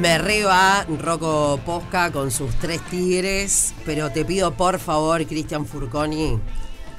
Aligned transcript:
Me 0.00 0.16
reba 0.16 0.86
Rocco 0.98 1.60
Posca 1.66 2.10
con 2.10 2.30
sus 2.30 2.54
tres 2.56 2.80
tigres, 2.90 3.74
pero 3.84 4.10
te 4.10 4.24
pido 4.24 4.52
por 4.54 4.78
favor, 4.78 5.26
Cristian 5.26 5.66
Furconi, 5.66 6.40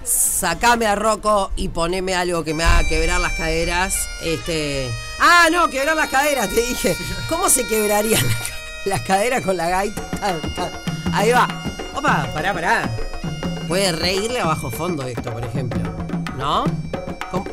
sacame 0.03 0.85
a 0.85 0.93
Rocco 0.93 1.51
y 1.55 1.69
poneme 1.69 2.13
algo 2.13 2.43
que 2.43 2.53
me 2.53 2.63
haga 2.63 2.87
quebrar 2.87 3.19
las 3.19 3.33
caderas. 3.33 3.95
Este. 4.23 4.91
Ah, 5.19 5.47
no, 5.51 5.67
quebrar 5.69 5.95
las 5.95 6.09
caderas, 6.09 6.49
te 6.49 6.61
dije. 6.61 6.95
¿Cómo 7.27 7.49
se 7.49 7.65
quebrarían 7.65 8.23
las 8.85 9.01
caderas 9.01 9.41
con 9.41 9.57
la 9.57 9.67
gaita? 9.67 10.03
Ahí 11.11 11.31
va. 11.31 11.47
Opa, 11.95 12.29
pará, 12.35 12.53
pará. 12.53 12.89
Puede 13.67 13.93
reírle 13.93 14.41
a 14.41 14.45
bajo 14.45 14.69
fondo 14.69 15.07
esto, 15.07 15.31
por 15.33 15.43
ejemplo. 15.43 15.81
¿No? 16.37 16.65
Con- 17.31 17.51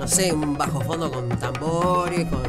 no 0.00 0.08
sé, 0.08 0.32
un 0.32 0.56
bajo 0.58 0.80
fondo 0.80 1.12
con 1.12 1.28
tambores, 1.38 2.26
con 2.28 2.42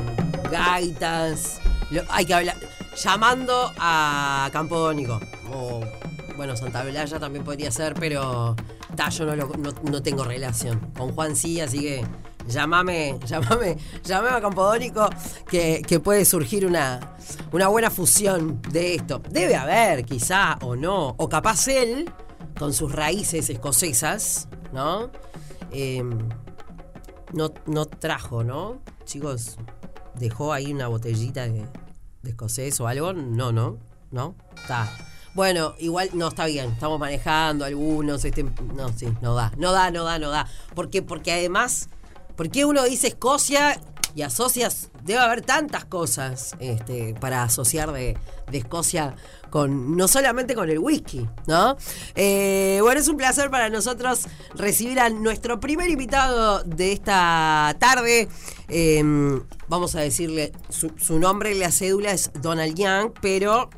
gaitas. 0.49 1.60
Lo- 1.91 2.03
hay 2.09 2.25
que 2.25 2.33
hablar. 2.33 2.57
Llamando 2.95 3.71
a 3.77 4.49
Campodónico. 4.51 5.19
O, 5.53 5.81
bueno, 6.35 6.55
Santa 6.55 6.83
Blaya 6.83 7.19
también 7.19 7.43
podría 7.43 7.71
ser, 7.71 7.93
pero. 7.93 8.55
Ta, 8.95 9.09
yo 9.09 9.25
no, 9.25 9.35
lo- 9.35 9.47
no, 9.57 9.71
no 9.89 10.01
tengo 10.03 10.23
relación. 10.23 10.79
Con 10.97 11.13
Juan 11.13 11.35
sí, 11.35 11.61
así 11.61 11.79
que. 11.81 12.05
Llámame, 12.47 13.19
llámame, 13.27 13.77
llámame 14.03 14.35
a 14.37 14.41
Campodónico 14.41 15.07
que, 15.47 15.83
que 15.87 15.99
puede 15.99 16.25
surgir 16.25 16.65
una, 16.65 17.15
una 17.51 17.67
buena 17.67 17.91
fusión 17.91 18.59
de 18.71 18.95
esto. 18.95 19.21
Debe 19.29 19.55
haber, 19.55 20.03
quizá, 20.05 20.57
o 20.61 20.75
no. 20.75 21.09
O 21.17 21.29
capaz 21.29 21.67
él, 21.67 22.09
con 22.57 22.73
sus 22.73 22.91
raíces 22.91 23.47
escocesas, 23.51 24.47
¿no? 24.73 25.11
Em, 25.71 26.29
no, 27.31 27.53
no 27.67 27.85
trajo, 27.85 28.43
¿no? 28.43 28.81
Chicos, 29.05 29.57
dejó 30.21 30.53
ahí 30.53 30.71
una 30.71 30.87
botellita 30.87 31.47
de, 31.47 31.65
de 32.21 32.29
escocés 32.29 32.79
o 32.79 32.87
algo. 32.87 33.11
No, 33.11 33.51
no, 33.51 33.77
no. 34.11 34.35
Está. 34.55 34.89
Bueno, 35.33 35.75
igual 35.79 36.09
no 36.13 36.29
está 36.29 36.45
bien. 36.45 36.71
Estamos 36.71 36.99
manejando 36.99 37.65
algunos. 37.65 38.23
Este, 38.23 38.43
no, 38.43 38.89
sí, 38.95 39.07
no 39.21 39.35
da. 39.35 39.51
No 39.57 39.71
da, 39.73 39.91
no 39.91 40.03
da, 40.05 40.19
no 40.19 40.29
da. 40.29 40.47
Porque, 40.75 41.01
porque 41.01 41.33
además, 41.33 41.89
¿por 42.35 42.49
qué 42.49 42.63
uno 42.63 42.83
dice 42.83 43.07
Escocia 43.07 43.81
y 44.15 44.21
asocias? 44.21 44.89
Debe 45.03 45.19
haber 45.19 45.41
tantas 45.41 45.85
cosas 45.85 46.55
este, 46.59 47.15
para 47.19 47.43
asociar 47.43 47.91
de, 47.91 48.17
Escocia 48.51 49.15
con 49.49 49.95
no 49.95 50.09
solamente 50.09 50.55
con 50.55 50.69
el 50.69 50.77
whisky, 50.77 51.25
¿no? 51.47 51.77
Eh, 52.15 52.79
bueno, 52.81 52.99
es 52.99 53.07
un 53.07 53.15
placer 53.15 53.49
para 53.49 53.69
nosotros 53.69 54.27
recibir 54.55 54.99
a 54.99 55.09
nuestro 55.09 55.61
primer 55.61 55.89
invitado 55.89 56.61
de 56.63 56.91
esta 56.91 57.73
tarde. 57.79 58.27
Eh, 58.67 59.01
vamos 59.69 59.95
a 59.95 60.01
decirle, 60.01 60.51
su, 60.67 60.91
su 60.97 61.17
nombre 61.17 61.55
la 61.55 61.71
cédula 61.71 62.11
es 62.11 62.29
Donald 62.41 62.75
Young, 62.75 63.13
pero 63.21 63.69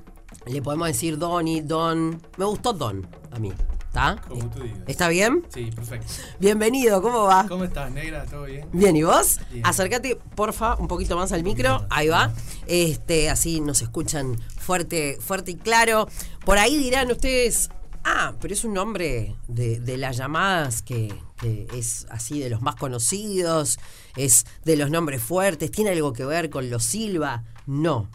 le 0.45 0.61
podemos 0.61 0.87
decir 0.87 1.17
Donny, 1.17 1.61
Don. 1.61 2.21
Me 2.37 2.45
gustó 2.45 2.73
Don 2.73 3.07
a 3.31 3.39
mí, 3.39 3.51
¿está? 3.93 4.19
Como 4.27 4.49
tú 4.49 4.63
digas. 4.63 4.79
¿Está 4.87 5.07
bien? 5.07 5.45
Sí, 5.49 5.69
perfecto. 5.69 6.07
Bienvenido, 6.39 6.99
¿cómo 6.99 7.25
va? 7.25 7.45
¿Cómo 7.47 7.63
estás, 7.63 7.91
negra? 7.91 8.25
¿Todo 8.25 8.45
bien? 8.45 8.67
Bien, 8.73 8.95
¿y 8.95 9.03
vos? 9.03 9.39
Bien. 9.51 9.63
Acércate, 9.63 10.15
porfa, 10.35 10.75
un 10.77 10.87
poquito 10.87 11.15
más 11.15 11.31
al 11.31 11.43
micro. 11.43 11.85
Ahí 11.91 12.07
va. 12.07 12.33
Este, 12.65 13.29
así 13.29 13.61
nos 13.61 13.83
escuchan 13.83 14.41
fuerte, 14.57 15.19
fuerte 15.21 15.51
y 15.51 15.55
claro. 15.57 16.07
Por 16.43 16.57
ahí 16.57 16.75
dirán 16.75 17.11
ustedes, 17.11 17.69
ah, 18.03 18.33
pero 18.41 18.55
es 18.55 18.63
un 18.63 18.73
nombre 18.73 19.35
de, 19.47 19.79
de 19.79 19.97
las 19.97 20.17
llamadas 20.17 20.81
que, 20.81 21.13
que 21.37 21.67
es 21.75 22.07
así 22.09 22.39
de 22.39 22.49
los 22.49 22.63
más 22.63 22.75
conocidos, 22.75 23.77
es 24.15 24.47
de 24.65 24.75
los 24.75 24.89
nombres 24.89 25.21
fuertes, 25.21 25.69
tiene 25.69 25.91
algo 25.91 26.13
que 26.13 26.25
ver 26.25 26.49
con 26.49 26.71
los 26.71 26.83
Silva. 26.83 27.43
No. 27.67 28.09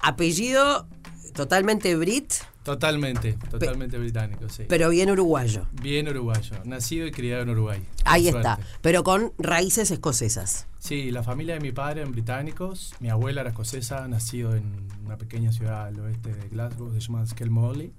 Apellido 0.00 0.88
totalmente 1.32 1.94
Brit, 1.94 2.32
Totalmente, 2.66 3.34
totalmente 3.48 3.96
británico, 3.96 4.48
sí. 4.48 4.64
pero 4.68 4.88
bien 4.88 5.08
uruguayo. 5.08 5.68
Bien 5.80 6.08
uruguayo. 6.08 6.56
Nacido 6.64 7.06
y 7.06 7.12
criado 7.12 7.44
en 7.44 7.50
Uruguay. 7.50 7.80
Ahí 8.04 8.26
está, 8.26 8.58
pero 8.80 9.04
con 9.04 9.32
raíces 9.38 9.92
escocesas. 9.92 10.66
Sí, 10.80 11.12
la 11.12 11.22
familia 11.22 11.54
de 11.54 11.60
mi 11.60 11.70
padre 11.70 12.00
eran 12.00 12.10
británicos. 12.10 12.92
Mi 12.98 13.08
abuela 13.08 13.42
era 13.42 13.50
escocesa, 13.50 14.08
nacido 14.08 14.56
en 14.56 14.88
una 15.04 15.16
pequeña 15.16 15.52
ciudad 15.52 15.86
al 15.86 16.00
oeste 16.00 16.34
de 16.34 16.48
Glasgow, 16.48 16.92
se 16.92 16.98
llama 16.98 17.24
Skelmorley. 17.24 17.92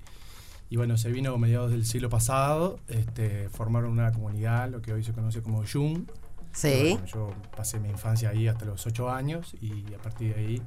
Y 0.70 0.76
bueno, 0.76 0.98
se 0.98 1.14
vino 1.14 1.34
a 1.34 1.38
mediados 1.38 1.72
del 1.72 1.86
siglo 1.86 2.10
pasado, 2.10 2.82
este, 2.90 3.48
formaron 3.48 3.92
una 3.92 4.12
comunidad, 4.12 4.70
lo 4.70 4.82
que 4.82 4.92
hoy 4.92 5.02
se 5.02 5.14
conoce 5.14 5.42
como 5.42 5.64
Jung. 5.66 6.12
Sí. 6.52 6.90
Bueno, 6.92 7.06
yo 7.06 7.34
pasé 7.56 7.80
mi 7.80 7.88
infancia 7.88 8.32
ahí 8.32 8.50
hasta 8.50 8.66
los 8.66 8.86
8 8.86 9.10
años 9.10 9.56
y 9.62 9.94
a 9.94 9.98
partir 9.98 10.36
de 10.36 10.42
ahí 10.42 10.62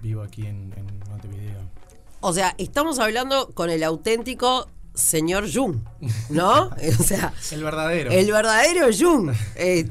vivo 0.00 0.22
aquí 0.22 0.46
en, 0.46 0.72
en 0.76 0.86
Montevideo. 1.10 1.58
O 2.20 2.32
sea, 2.32 2.54
estamos 2.58 2.98
hablando 2.98 3.50
con 3.50 3.70
el 3.70 3.82
auténtico 3.82 4.68
señor 4.94 5.46
Jung, 5.52 5.76
¿no? 6.30 6.70
o 7.00 7.02
sea, 7.02 7.32
El 7.50 7.62
verdadero. 7.62 8.10
el 8.10 8.32
verdadero 8.32 8.86
Jung. 8.98 9.32
Eh, 9.56 9.88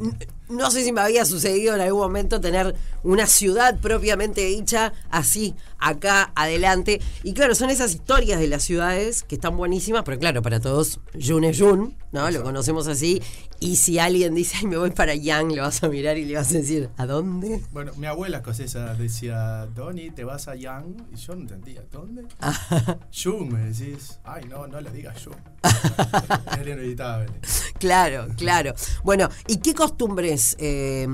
no 0.49 0.71
sé 0.71 0.83
si 0.83 0.91
me 0.91 1.01
había 1.01 1.25
sucedido 1.25 1.75
en 1.75 1.81
algún 1.81 2.01
momento 2.01 2.39
tener 2.39 2.75
una 3.03 3.27
ciudad 3.27 3.79
propiamente 3.79 4.45
dicha 4.45 4.93
así, 5.09 5.55
acá, 5.79 6.31
adelante. 6.35 7.01
Y 7.23 7.33
claro, 7.33 7.55
son 7.55 7.69
esas 7.69 7.93
historias 7.93 8.39
de 8.39 8.47
las 8.47 8.63
ciudades 8.63 9.23
que 9.23 9.35
están 9.35 9.57
buenísimas, 9.57 10.03
pero 10.03 10.19
claro, 10.19 10.41
para 10.41 10.59
todos, 10.59 10.99
Jun 11.19 11.43
es 11.43 11.59
Jun, 11.59 11.95
¿no? 12.11 12.29
Lo 12.31 12.43
conocemos 12.43 12.87
así. 12.87 13.21
Y 13.59 13.77
si 13.77 13.99
alguien 13.99 14.35
dice, 14.35 14.57
ay, 14.57 14.67
me 14.67 14.77
voy 14.77 14.91
para 14.91 15.15
Yang, 15.15 15.55
lo 15.55 15.61
vas 15.61 15.81
a 15.83 15.87
mirar 15.87 16.17
y 16.17 16.25
le 16.25 16.35
vas 16.35 16.49
a 16.51 16.55
decir, 16.55 16.89
¿a 16.97 17.05
dónde? 17.05 17.61
Bueno, 17.71 17.93
mi 17.95 18.05
abuela 18.05 18.37
escocesa 18.37 18.93
decía, 18.95 19.67
Donny, 19.73 20.11
te 20.11 20.23
vas 20.23 20.47
a 20.47 20.55
Young. 20.55 20.97
Y 21.13 21.15
yo 21.15 21.35
no 21.35 21.41
entendía, 21.41 21.83
¿dónde? 21.91 22.25
Young, 23.11 23.53
me 23.53 23.71
decís. 23.71 24.19
Ay, 24.23 24.43
no, 24.49 24.67
no 24.67 24.81
le 24.81 24.91
digas 24.91 25.23
Young. 25.23 25.37
Era 26.59 26.71
inevitable. 26.71 27.31
Claro, 27.79 28.27
claro. 28.37 28.73
Bueno, 29.03 29.29
¿y 29.47 29.57
qué 29.57 29.73
costumbres 29.73 30.34
eh, 30.59 31.07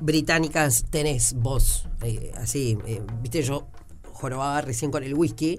británicas 0.00 0.84
tenés 0.90 1.34
vos? 1.34 1.88
Eh, 2.02 2.32
así, 2.36 2.76
eh, 2.86 3.00
viste, 3.22 3.42
yo 3.42 3.66
jorobaba 4.12 4.60
recién 4.60 4.90
con 4.90 5.02
el 5.02 5.14
whisky, 5.14 5.58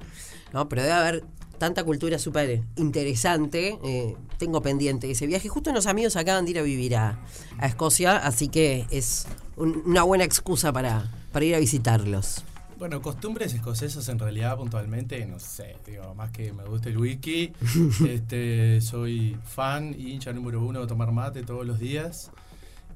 ¿no? 0.53 0.67
Pero 0.69 0.81
debe 0.83 0.93
haber 0.93 1.23
tanta 1.57 1.83
cultura 1.83 2.19
súper 2.19 2.61
interesante. 2.75 3.77
eh, 3.83 4.15
tengo 4.37 4.61
pendiente 4.61 5.09
ese 5.09 5.25
viaje. 5.27 5.47
Justo 5.47 5.69
unos 5.69 5.85
amigos 5.87 6.15
acaban 6.17 6.43
de 6.45 6.51
ir 6.51 6.59
a 6.59 6.63
vivir 6.63 6.95
a, 6.97 7.19
a 7.59 7.67
Escocia, 7.67 8.17
así 8.17 8.49
que 8.49 8.85
es 8.91 9.25
un- 9.55 9.81
una 9.85 10.03
buena 10.03 10.23
excusa 10.25 10.73
para, 10.73 11.09
para 11.31 11.45
ir 11.45 11.55
a 11.55 11.59
visitarlos. 11.59 12.43
Bueno, 12.77 13.01
costumbres 13.01 13.53
escocesas 13.53 14.09
en 14.09 14.19
realidad 14.19 14.57
puntualmente, 14.57 15.25
no 15.25 15.39
sé, 15.39 15.77
digo, 15.85 16.13
más 16.15 16.31
que 16.31 16.51
me 16.51 16.65
gusta 16.65 16.89
el 16.89 16.97
whisky, 16.97 17.53
este, 18.09 18.81
soy 18.81 19.37
fan 19.45 19.95
y 19.97 20.11
hincha 20.11 20.33
número 20.33 20.61
uno 20.61 20.81
de 20.81 20.87
tomar 20.87 21.11
mate 21.13 21.43
todos 21.43 21.65
los 21.65 21.79
días. 21.79 22.29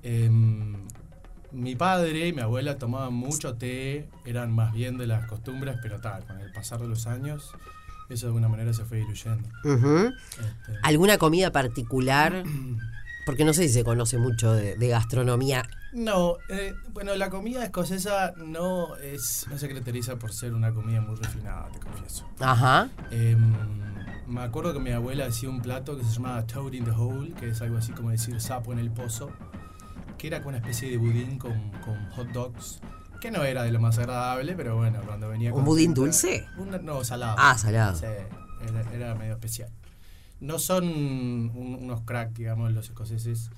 Em, 0.03 0.75
mi 1.52 1.75
padre 1.75 2.28
y 2.28 2.34
mi 2.34 2.41
abuela 2.41 2.78
tomaban 2.78 3.13
mucho 3.13 3.56
té, 3.56 4.09
eran 4.25 4.53
más 4.53 4.74
bien 4.74 4.97
de 4.97 5.08
las 5.08 5.25
costumbres, 5.28 5.78
pero 5.81 6.00
tal, 6.00 6.25
con 6.25 6.40
el 6.40 6.52
pasar 6.52 6.81
de 6.81 6.88
los 6.88 7.08
años, 7.08 7.52
eso 8.09 8.25
de 8.25 8.30
alguna 8.30 8.50
manera 8.50 8.74
se 8.74 8.85
fue 8.85 8.97
diluyendo. 9.00 9.47
Ujú. 9.63 10.13
Este, 10.31 10.80
¿Alguna 10.84 11.18
comida 11.18 11.52
particular? 11.52 12.44
Porque 13.25 13.44
no 13.44 13.53
sé 13.53 13.63
si 13.63 13.74
se 13.74 13.84
conoce 13.84 14.18
mucho 14.18 14.53
de, 14.53 14.78
de 14.78 14.88
gastronomía. 14.88 15.68
No, 15.91 16.38
eh, 16.47 16.74
bueno, 16.94 17.14
la 17.16 17.29
comida 17.29 17.64
escocesa 17.64 18.34
no 18.38 18.96
es 18.97 19.46
no 19.50 19.58
se 19.58 19.68
caracteriza 19.68 20.18
por 20.18 20.31
ser 20.31 20.53
una 20.53 20.72
comida 20.72 21.02
muy 21.02 21.16
refinada, 21.16 21.69
te 21.72 21.79
confieso. 21.79 22.25
Ajá. 22.40 22.90
Em, 23.12 23.53
me 24.28 24.41
acuerdo 24.41 24.74
que 24.74 24.79
mi 24.79 24.91
abuela 24.91 25.25
hacía 25.25 25.50
un 25.50 25.62
plato 25.62 25.97
que 25.97 26.03
se 26.03 26.12
llamaba 26.12 26.46
Toad 26.46 26.72
in 26.74 26.85
the 26.85 26.91
Hole, 26.91 27.34
que 27.34 27.50
es 27.50 27.62
algo 27.62 27.78
así 27.78 27.91
como 27.91 28.12
decir 28.12 28.40
sapo 28.40 28.72
en 28.72 28.79
el 28.79 28.91
pozo, 28.91 29.31
que 30.17 30.28
era 30.28 30.39
como 30.39 30.50
una 30.50 30.57
especie 30.57 30.89
de 30.89 30.97
budín 30.97 31.38
con, 31.38 31.72
con 31.83 32.09
hot 32.11 32.28
dogs, 32.29 32.79
que 33.22 33.31
no 33.31 33.44
era 33.44 33.63
de 33.63 33.72
lo 33.72 33.79
más 33.79 33.97
agradable, 33.97 34.53
pero 34.55 34.75
bueno, 34.78 35.01
cuando 35.05 35.29
venía 35.29 35.53
¿Un 35.53 35.63
budín 35.66 35.94
tinta- 35.94 36.01
dulce? 36.01 36.46
un- 36.58 36.85
no, 36.85 37.03
salado. 37.03 37.35
Ah, 37.40 37.58
salado. 37.58 37.96
Sí, 37.97 38.05
era, 38.05 38.93
era 38.93 39.16
medio 39.16 39.34
especial. 39.34 39.69
No 40.40 40.59
son 40.59 40.85
un- 40.87 41.78
unos 41.81 42.02
crack, 42.02 42.31
digamos, 42.34 42.72
los 42.72 42.85
escoceses 42.90 43.49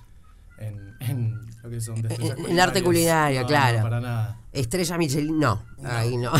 en, 0.57 0.95
en 1.01 1.39
lo 1.63 1.69
que 1.69 1.79
son 1.81 1.97
En- 2.09 2.45
en 2.51 2.59
arte 2.59 2.81
culinario, 2.83 3.41
No, 3.41 3.47
claro. 3.47 3.77
No, 3.77 3.83
para 3.83 4.00
nada. 4.01 4.38
Estrella 4.53 4.97
Michelin, 4.97 5.39
no. 5.39 5.63
Ahí 5.83 6.15
no. 6.17 6.31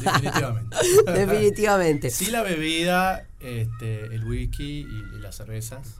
Definitivamente. 0.00 0.76
Definitivamente. 1.12 2.10
Sí 2.10 2.26
la 2.30 2.42
bebida, 2.42 3.24
este, 3.40 4.06
el 4.14 4.24
whisky 4.24 4.80
y, 4.88 5.16
y 5.16 5.20
las 5.20 5.36
cervezas, 5.36 5.96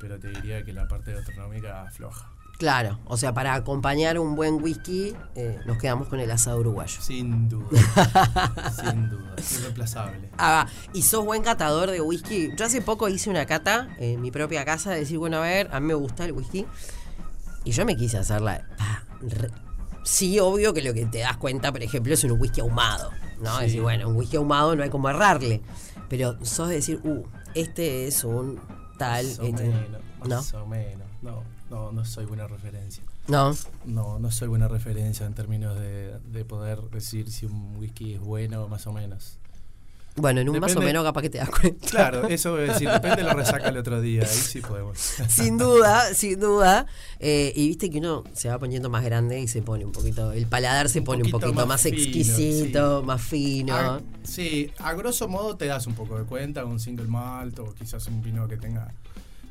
pero 0.00 0.18
te 0.18 0.28
diría 0.28 0.64
que 0.64 0.72
la 0.72 0.86
parte 0.88 1.12
gastronómica 1.12 1.88
floja. 1.92 2.30
Claro, 2.60 2.98
o 3.06 3.16
sea, 3.16 3.32
para 3.32 3.54
acompañar 3.54 4.18
un 4.18 4.36
buen 4.36 4.62
whisky, 4.62 5.14
eh, 5.34 5.58
nos 5.64 5.78
quedamos 5.78 6.08
con 6.08 6.20
el 6.20 6.30
asado 6.30 6.60
uruguayo. 6.60 7.00
Sin 7.00 7.48
duda. 7.48 7.66
sin 8.82 9.08
duda. 9.08 9.34
Irreemplazable. 9.56 10.28
Ah, 10.36 10.66
y 10.92 11.00
sos 11.00 11.24
buen 11.24 11.42
catador 11.42 11.90
de 11.90 12.02
whisky. 12.02 12.50
Yo 12.56 12.66
hace 12.66 12.82
poco 12.82 13.08
hice 13.08 13.30
una 13.30 13.46
cata 13.46 13.88
en 13.98 14.20
mi 14.20 14.30
propia 14.30 14.66
casa, 14.66 14.90
de 14.90 15.00
decir, 15.00 15.16
bueno, 15.16 15.38
a 15.38 15.40
ver, 15.40 15.70
a 15.72 15.80
mí 15.80 15.86
me 15.86 15.94
gusta 15.94 16.26
el 16.26 16.32
whisky. 16.32 16.66
Y 17.64 17.70
yo 17.72 17.86
me 17.86 17.96
quise 17.96 18.18
hacerla. 18.18 18.66
re- 19.22 19.50
Sí, 20.04 20.38
obvio 20.38 20.74
que 20.74 20.82
lo 20.82 20.92
que 20.92 21.06
te 21.06 21.20
das 21.20 21.38
cuenta, 21.38 21.72
por 21.72 21.82
ejemplo, 21.82 22.12
es 22.12 22.22
un 22.24 22.32
whisky 22.32 22.60
ahumado. 22.60 23.10
¿no? 23.40 23.56
Sí. 23.56 23.64
Decir, 23.64 23.80
bueno, 23.80 24.06
un 24.06 24.16
whisky 24.16 24.36
ahumado 24.36 24.76
no 24.76 24.82
hay 24.82 24.90
como 24.90 25.08
errarle. 25.08 25.62
Pero 26.10 26.36
sos 26.44 26.68
de 26.68 26.74
decir, 26.74 27.00
uh, 27.04 27.24
este 27.54 28.06
es 28.06 28.22
un 28.22 28.60
tal. 28.98 29.24
Más 29.26 29.38
o 29.38 29.42
este- 29.44 29.62
menos, 29.64 30.00
¿No? 30.28 30.36
más 30.36 30.52
o 30.54 30.66
menos. 30.66 31.08
No, 31.22 31.42
no, 31.70 31.92
no 31.92 32.04
soy 32.04 32.26
buena 32.26 32.46
referencia. 32.46 33.02
No. 33.28 33.54
No, 33.84 34.18
no 34.18 34.30
soy 34.30 34.48
buena 34.48 34.68
referencia 34.68 35.24
en 35.26 35.34
términos 35.34 35.78
de, 35.78 36.18
de 36.32 36.44
poder 36.44 36.80
decir 36.90 37.30
si 37.30 37.46
un 37.46 37.76
whisky 37.76 38.14
es 38.14 38.20
bueno 38.20 38.64
o 38.64 38.68
más 38.68 38.86
o 38.86 38.92
menos. 38.92 39.36
Bueno, 40.16 40.40
en 40.40 40.48
un 40.48 40.58
más 40.58 40.74
o 40.74 40.80
menos 40.80 41.04
capaz 41.04 41.22
que 41.22 41.30
te 41.30 41.38
das 41.38 41.48
cuenta. 41.48 41.86
Claro, 41.88 42.26
eso 42.26 42.58
es 42.58 42.70
decir, 42.72 42.90
depende 42.90 43.18
de 43.18 43.22
la 43.22 43.32
resaca 43.32 43.68
el 43.68 43.76
otro 43.76 44.00
día, 44.00 44.22
ahí 44.22 44.28
sí 44.28 44.60
podemos. 44.60 44.98
sin 45.28 45.56
duda, 45.56 46.12
sin 46.14 46.40
duda. 46.40 46.86
Eh, 47.20 47.52
y 47.54 47.68
viste 47.68 47.88
que 47.90 47.98
uno 47.98 48.24
se 48.34 48.48
va 48.48 48.58
poniendo 48.58 48.90
más 48.90 49.04
grande 49.04 49.40
y 49.40 49.46
se 49.46 49.62
pone 49.62 49.84
un 49.84 49.92
poquito, 49.92 50.32
el 50.32 50.46
paladar 50.46 50.88
se 50.88 50.98
Un 50.98 51.04
pone 51.04 51.22
un 51.22 51.30
poquito 51.30 51.46
poquito 51.46 51.54
más, 51.66 51.68
más 51.68 51.82
fino, 51.82 51.96
exquisito, 51.96 53.00
sí. 53.00 53.06
más 53.06 53.22
fino. 53.22 53.74
A- 53.76 54.00
sí, 54.24 54.70
a 54.78 54.92
grosso 54.94 55.28
modo 55.28 55.56
te 55.56 55.66
das 55.66 55.86
un 55.86 55.94
poco 55.94 56.18
de 56.18 56.24
cuenta, 56.24 56.64
un 56.64 56.80
single 56.80 57.06
malt 57.06 57.60
o 57.60 57.72
quizás 57.72 58.04
un 58.08 58.20
vino 58.20 58.48
que 58.48 58.56
tenga 58.56 58.92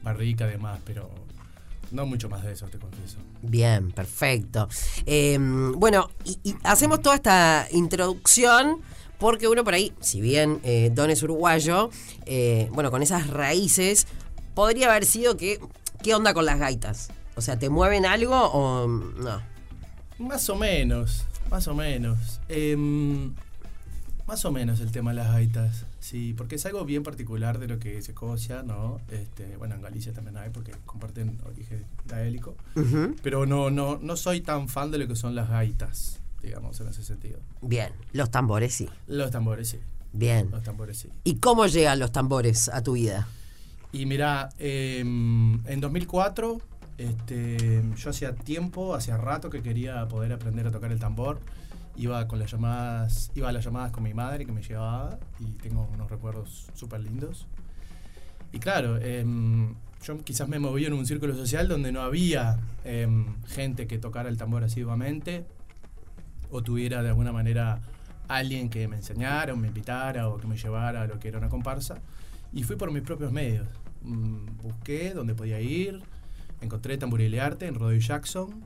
barrica 0.03 0.43
además, 0.43 0.79
pero 0.85 1.09
no 1.91 2.05
mucho 2.05 2.29
más 2.29 2.43
de 2.43 2.53
eso, 2.53 2.67
te 2.67 2.77
confieso. 2.77 3.17
Bien, 3.41 3.91
perfecto. 3.91 4.67
Eh, 5.05 5.37
bueno, 5.39 6.09
y, 6.23 6.39
y 6.43 6.55
hacemos 6.63 7.01
toda 7.01 7.15
esta 7.15 7.67
introducción 7.71 8.81
porque 9.19 9.49
uno 9.49 9.63
por 9.63 9.73
ahí, 9.73 9.93
si 9.99 10.21
bien 10.21 10.61
eh, 10.63 10.91
Don 10.93 11.09
es 11.11 11.21
uruguayo, 11.21 11.89
eh, 12.25 12.69
bueno, 12.71 12.89
con 12.89 13.03
esas 13.03 13.27
raíces, 13.27 14.07
podría 14.55 14.89
haber 14.89 15.05
sido 15.05 15.37
que, 15.37 15.59
¿qué 16.01 16.15
onda 16.15 16.33
con 16.33 16.45
las 16.45 16.57
gaitas? 16.57 17.09
O 17.35 17.41
sea, 17.41 17.59
¿te 17.59 17.69
mueven 17.69 18.05
algo 18.05 18.35
o 18.35 18.87
no? 18.87 19.41
Más 20.17 20.49
o 20.49 20.55
menos, 20.55 21.25
más 21.51 21.67
o 21.67 21.75
menos. 21.75 22.39
Más 24.29 24.45
o 24.45 24.51
menos 24.51 24.79
el 24.79 24.91
tema 24.91 25.09
de 25.09 25.15
las 25.15 25.31
gaitas, 25.31 25.87
sí, 25.99 26.35
porque 26.37 26.57
es 26.57 26.65
algo 26.67 26.85
bien 26.85 27.01
particular 27.01 27.57
de 27.57 27.67
lo 27.67 27.79
que 27.79 27.97
es 27.97 28.09
Escocia, 28.09 28.61
¿no? 28.61 29.01
Este, 29.09 29.57
bueno, 29.57 29.73
en 29.73 29.81
Galicia 29.81 30.13
también 30.13 30.37
hay 30.37 30.51
porque 30.51 30.71
comparten 30.85 31.39
origen 31.47 31.83
gaélico, 32.05 32.55
Ujú. 32.75 33.15
pero 33.23 33.47
no, 33.47 33.71
no, 33.71 33.97
no 33.99 34.15
soy 34.15 34.41
tan 34.41 34.69
fan 34.69 34.91
de 34.91 34.99
lo 34.99 35.07
que 35.07 35.15
son 35.15 35.33
las 35.33 35.49
gaitas, 35.49 36.19
digamos, 36.43 36.79
en 36.79 36.89
ese 36.89 37.03
sentido. 37.03 37.39
Bien, 37.63 37.91
los 38.13 38.29
tambores 38.29 38.75
sí. 38.75 38.87
Los 39.07 39.31
tambores 39.31 39.69
sí, 39.69 39.79
Bien. 40.13 40.47
los 40.51 40.61
tambores 40.61 40.99
sí. 40.99 41.09
¿Y 41.23 41.37
cómo 41.37 41.65
llegan 41.65 41.97
los 41.97 42.11
tambores 42.11 42.69
a 42.69 42.83
tu 42.83 42.93
vida? 42.93 43.27
Y 43.91 44.05
mira, 44.05 44.49
em, 44.59 45.59
en 45.65 45.81
2004, 45.81 46.61
este, 46.99 47.81
yo 47.97 48.09
hacía 48.11 48.35
tiempo, 48.35 48.93
hacía 48.93 49.17
rato 49.17 49.49
que 49.49 49.63
quería 49.63 50.07
poder 50.07 50.33
aprender 50.33 50.67
a 50.67 50.71
tocar 50.71 50.91
el 50.91 50.99
tambor. 50.99 51.39
Iba 51.95 52.27
con 52.27 52.39
las 52.39 52.51
llamadas, 52.51 53.31
iba 53.35 53.49
a 53.49 53.51
las 53.51 53.65
llamadas 53.65 53.91
con 53.91 54.03
mi 54.03 54.13
madre 54.13 54.45
que 54.45 54.51
me 54.51 54.61
llevaba 54.61 55.19
y 55.39 55.45
tengo 55.53 55.89
unos 55.93 56.09
recuerdos 56.09 56.67
súper 56.73 57.01
lindos. 57.01 57.45
Y 58.51 58.59
claro, 58.59 58.97
em, 58.97 59.75
yo 60.03 60.17
quizás 60.23 60.47
me 60.47 60.59
moví 60.59 60.85
en 60.85 60.93
un 60.93 61.05
círculo 61.05 61.35
social 61.35 61.67
donde 61.67 61.91
no 61.91 62.01
había 62.01 62.57
em, 62.85 63.35
gente 63.47 63.85
que 63.87 63.97
tocara 63.97 64.29
el 64.29 64.37
tambor 64.37 64.63
asiduamente 64.63 65.45
o 66.49 66.63
tuviera 66.63 67.03
de 67.03 67.09
alguna 67.09 67.31
manera 67.31 67.81
alguien 68.27 68.69
que 68.69 68.87
me 68.87 68.95
enseñara 68.95 69.53
o 69.53 69.57
me 69.57 69.67
invitara 69.67 70.29
o 70.29 70.37
que 70.37 70.47
me 70.47 70.57
llevara 70.57 71.01
a 71.03 71.07
lo 71.07 71.19
que 71.19 71.27
era 71.27 71.37
una 71.37 71.49
comparsa. 71.49 71.97
Y 72.53 72.63
fui 72.63 72.75
por 72.77 72.91
mis 72.91 73.03
propios 73.03 73.31
medios. 73.31 73.67
Mm, 74.01 74.57
busqué 74.61 75.13
dónde 75.13 75.35
podía 75.35 75.59
ir, 75.59 76.01
encontré 76.61 76.97
Tamborilearte 76.97 77.67
en 77.67 77.75
Rodeo 77.75 77.99
Jackson 77.99 78.63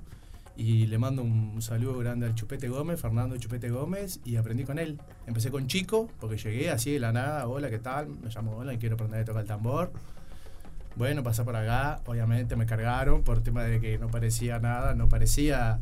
y 0.56 0.86
le 0.86 0.98
mando 0.98 1.24
un 1.24 1.62
saludo 1.62 1.98
grande 1.98 2.28
al 2.28 2.36
Chupete 2.36 2.68
Gómez, 2.68 3.02
Fernando 3.02 3.38
Chupete 3.38 3.70
Gómez, 3.70 4.20
y 4.24 4.36
aprendí 4.36 4.64
con 4.64 4.78
él. 4.78 5.00
Empecé 5.26 5.50
con 5.50 5.68
Chico, 5.68 6.10
porque 6.20 6.38
llegué 6.38 6.70
así 6.70 6.92
de 6.92 7.00
la 7.00 7.12
nada, 7.12 7.48
hola, 7.48 7.70
¿qué 7.70 7.80
tal? 7.80 8.08
Me 8.10 8.30
llamo 8.30 8.58
Hola 8.58 8.74
y 8.74 8.78
quiero 8.78 8.96
aprender 8.96 9.22
a 9.22 9.26
tocar 9.26 9.42
el 9.42 9.48
tambor. 9.48 9.92
Bueno, 10.96 11.24
pasé 11.24 11.44
por 11.44 11.56
acá, 11.56 12.02
obviamente 12.06 12.56
me 12.56 12.68
cargaron 12.68 13.24
por 13.24 13.42
tema 13.42 13.64
de 13.64 13.80
que 13.82 13.98
no 13.98 14.10
parecía 14.10 14.60
nada, 14.60 14.94
no 14.94 15.10
parecía 15.10 15.80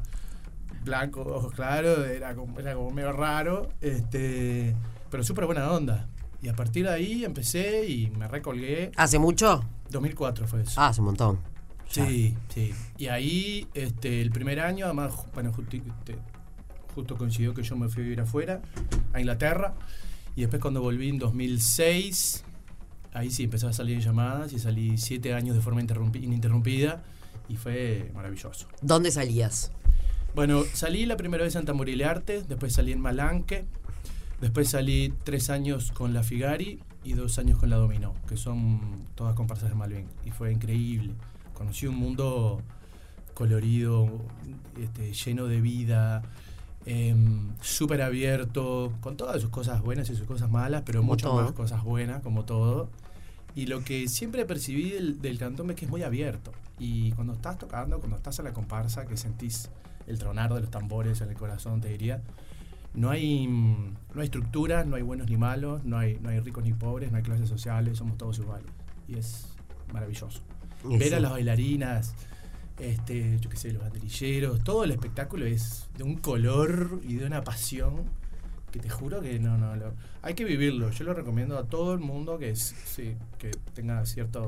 blanco, 0.86 1.22
ojos 1.22 1.54
claros, 1.54 2.08
era 2.08 2.34
como, 2.34 2.58
era 2.60 2.74
como 2.74 2.92
medio 2.92 3.12
raro, 3.12 3.70
este, 3.82 4.74
pero 5.10 5.24
súper 5.24 5.46
buena 5.46 5.70
onda. 5.70 6.08
Y 6.42 6.48
a 6.48 6.56
partir 6.56 6.86
de 6.86 6.94
ahí 6.94 7.26
empecé 7.26 7.86
y 7.88 8.10
me 8.12 8.28
recolgué. 8.28 8.92
¿Hace 8.96 9.20
mucho? 9.20 9.64
2004 9.90 10.48
fue 10.48 10.62
eso. 10.62 10.80
Ah, 10.80 10.88
hace 10.88 11.02
un 11.02 11.08
montón. 11.08 11.40
Sí, 11.92 12.36
sí. 12.54 12.74
Y 12.98 13.08
ahí, 13.08 13.68
este, 13.74 14.22
el 14.22 14.32
primer 14.32 14.60
año, 14.60 14.86
además, 14.86 15.14
bueno, 15.34 15.52
justo, 15.54 15.76
este, 15.76 16.18
justo 16.96 17.18
coincidió 17.18 17.54
que 17.54 17.64
yo 17.64 17.76
me 17.76 17.90
fui 17.90 18.02
a 18.02 18.04
vivir 18.04 18.22
afuera, 18.22 18.62
a 19.14 19.20
Inglaterra. 19.20 19.74
Y 20.36 20.42
después 20.42 20.62
cuando 20.62 20.82
volví 20.82 21.10
en 21.10 21.20
2006, 21.20 22.44
ahí 23.14 23.30
sí 23.32 23.44
empezó 23.44 23.68
a 23.68 23.74
salir 23.74 24.00
llamadas 24.00 24.54
y 24.54 24.60
salí 24.60 24.98
siete 24.98 25.34
años 25.34 25.56
de 25.56 25.62
forma 25.62 25.82
interrumpi- 25.82 26.24
ininterrumpida 26.24 27.04
y 27.50 27.58
fue 27.58 28.10
maravilloso. 28.14 28.68
¿Dónde 28.82 29.12
salías? 29.12 29.72
Bueno, 30.34 30.64
salí 30.74 31.06
la 31.06 31.18
primera 31.18 31.44
vez 31.44 31.56
en 31.56 31.66
Tamborilearte, 31.66 32.44
después 32.44 32.72
salí 32.74 32.94
en 32.94 33.02
Malanque, 33.02 33.66
después 34.40 34.70
salí 34.70 35.14
tres 35.26 35.50
años 35.50 35.92
con 35.92 36.14
la 36.14 36.24
Figari 36.24 36.80
y 37.04 37.14
dos 37.14 37.38
años 37.38 37.60
con 37.60 37.70
la 37.70 37.76
Dominó, 37.76 38.14
que 38.30 38.38
son 38.38 38.80
todas 39.16 39.36
comparsas 39.36 39.68
de 39.70 39.76
Malvin. 39.76 40.08
Y 40.26 40.32
fue 40.32 40.54
increíble. 40.54 41.12
Conocí 41.62 41.86
un 41.86 41.98
mundo 41.98 42.60
colorido, 43.36 44.10
este, 44.80 45.14
lleno 45.14 45.46
de 45.46 45.62
vida, 45.62 46.24
em, 46.88 47.50
súper 47.62 48.02
abierto, 48.02 48.92
con 49.00 49.16
todas 49.16 49.40
sus 49.40 49.52
cosas 49.52 49.80
buenas 49.84 50.10
y 50.10 50.16
sus 50.16 50.26
cosas 50.26 50.50
malas, 50.50 50.82
pero 50.84 51.04
muchas 51.04 51.32
más 51.32 51.52
cosas 51.52 51.84
buenas, 51.84 52.24
como 52.24 52.46
todo. 52.46 52.90
Y 53.54 53.68
lo 53.68 53.84
que 53.84 54.08
siempre 54.08 54.44
percibí 54.46 54.90
del, 54.90 55.22
del 55.22 55.38
cantón 55.38 55.70
es 55.70 55.76
que 55.76 55.86
es 55.86 55.92
muy 55.92 56.02
abierto. 56.02 56.52
Y 56.80 57.12
cuando 57.12 57.34
estás 57.34 57.60
tocando, 57.60 58.00
cuando 58.00 58.18
estás 58.18 58.40
en 58.40 58.46
la 58.46 58.54
comparsa, 58.54 59.06
que 59.06 59.16
sentís 59.16 59.70
el 60.08 60.18
tronar 60.18 60.52
de 60.52 60.62
los 60.62 60.72
tambores 60.72 61.22
en 61.22 61.30
el 61.30 61.36
corazón, 61.36 61.80
te 61.80 61.90
diría, 61.90 62.24
no 62.96 63.12
hay, 63.12 63.48
mm, 63.48 63.98
no 64.16 64.22
hay 64.22 64.26
estructuras, 64.26 64.88
no 64.88 64.96
hay 64.96 65.04
buenos 65.04 65.30
ni 65.30 65.38
malos, 65.38 65.86
no 65.86 66.00
hay, 66.00 66.18
no 66.24 66.30
hay 66.30 66.40
ricos 66.40 66.64
ni 66.64 66.74
pobres, 66.74 67.12
no 67.12 67.18
hay 67.18 67.24
clases 67.24 67.48
sociales, 67.48 68.00
somos 68.00 68.18
todos 68.18 68.40
iguales. 68.40 68.66
Y 69.08 69.20
es 69.20 69.46
maravilloso. 69.94 70.42
Ver 70.84 71.16
a 71.16 71.20
las 71.20 71.32
bailarinas, 71.32 72.14
este, 72.80 73.38
yo 73.40 73.50
qué 73.50 73.58
sé, 73.58 73.72
los 73.72 73.84
banderilleros, 73.84 74.64
todo 74.64 74.84
el 74.84 74.92
espectáculo 74.92 75.46
es 75.46 75.88
de 75.98 76.04
un 76.04 76.16
color 76.16 77.00
y 77.04 77.16
de 77.16 77.26
una 77.26 77.44
pasión 77.44 78.04
que 78.72 78.80
te 78.80 78.90
juro 78.90 79.22
que 79.22 79.38
no, 79.40 79.58
no, 79.58 79.76
lo- 79.76 79.94
hay 80.22 80.34
que 80.34 80.46
vivirlo. 80.46 80.90
Yo 80.92 81.04
lo 81.04 81.14
recomiendo 81.14 81.58
a 81.58 81.66
todo 81.66 81.94
el 81.94 82.00
mundo 82.00 82.38
que, 82.40 82.50
es- 82.52 82.74
sí, 82.86 83.16
que 83.38 83.52
tenga 83.76 84.06
cierta 84.06 84.40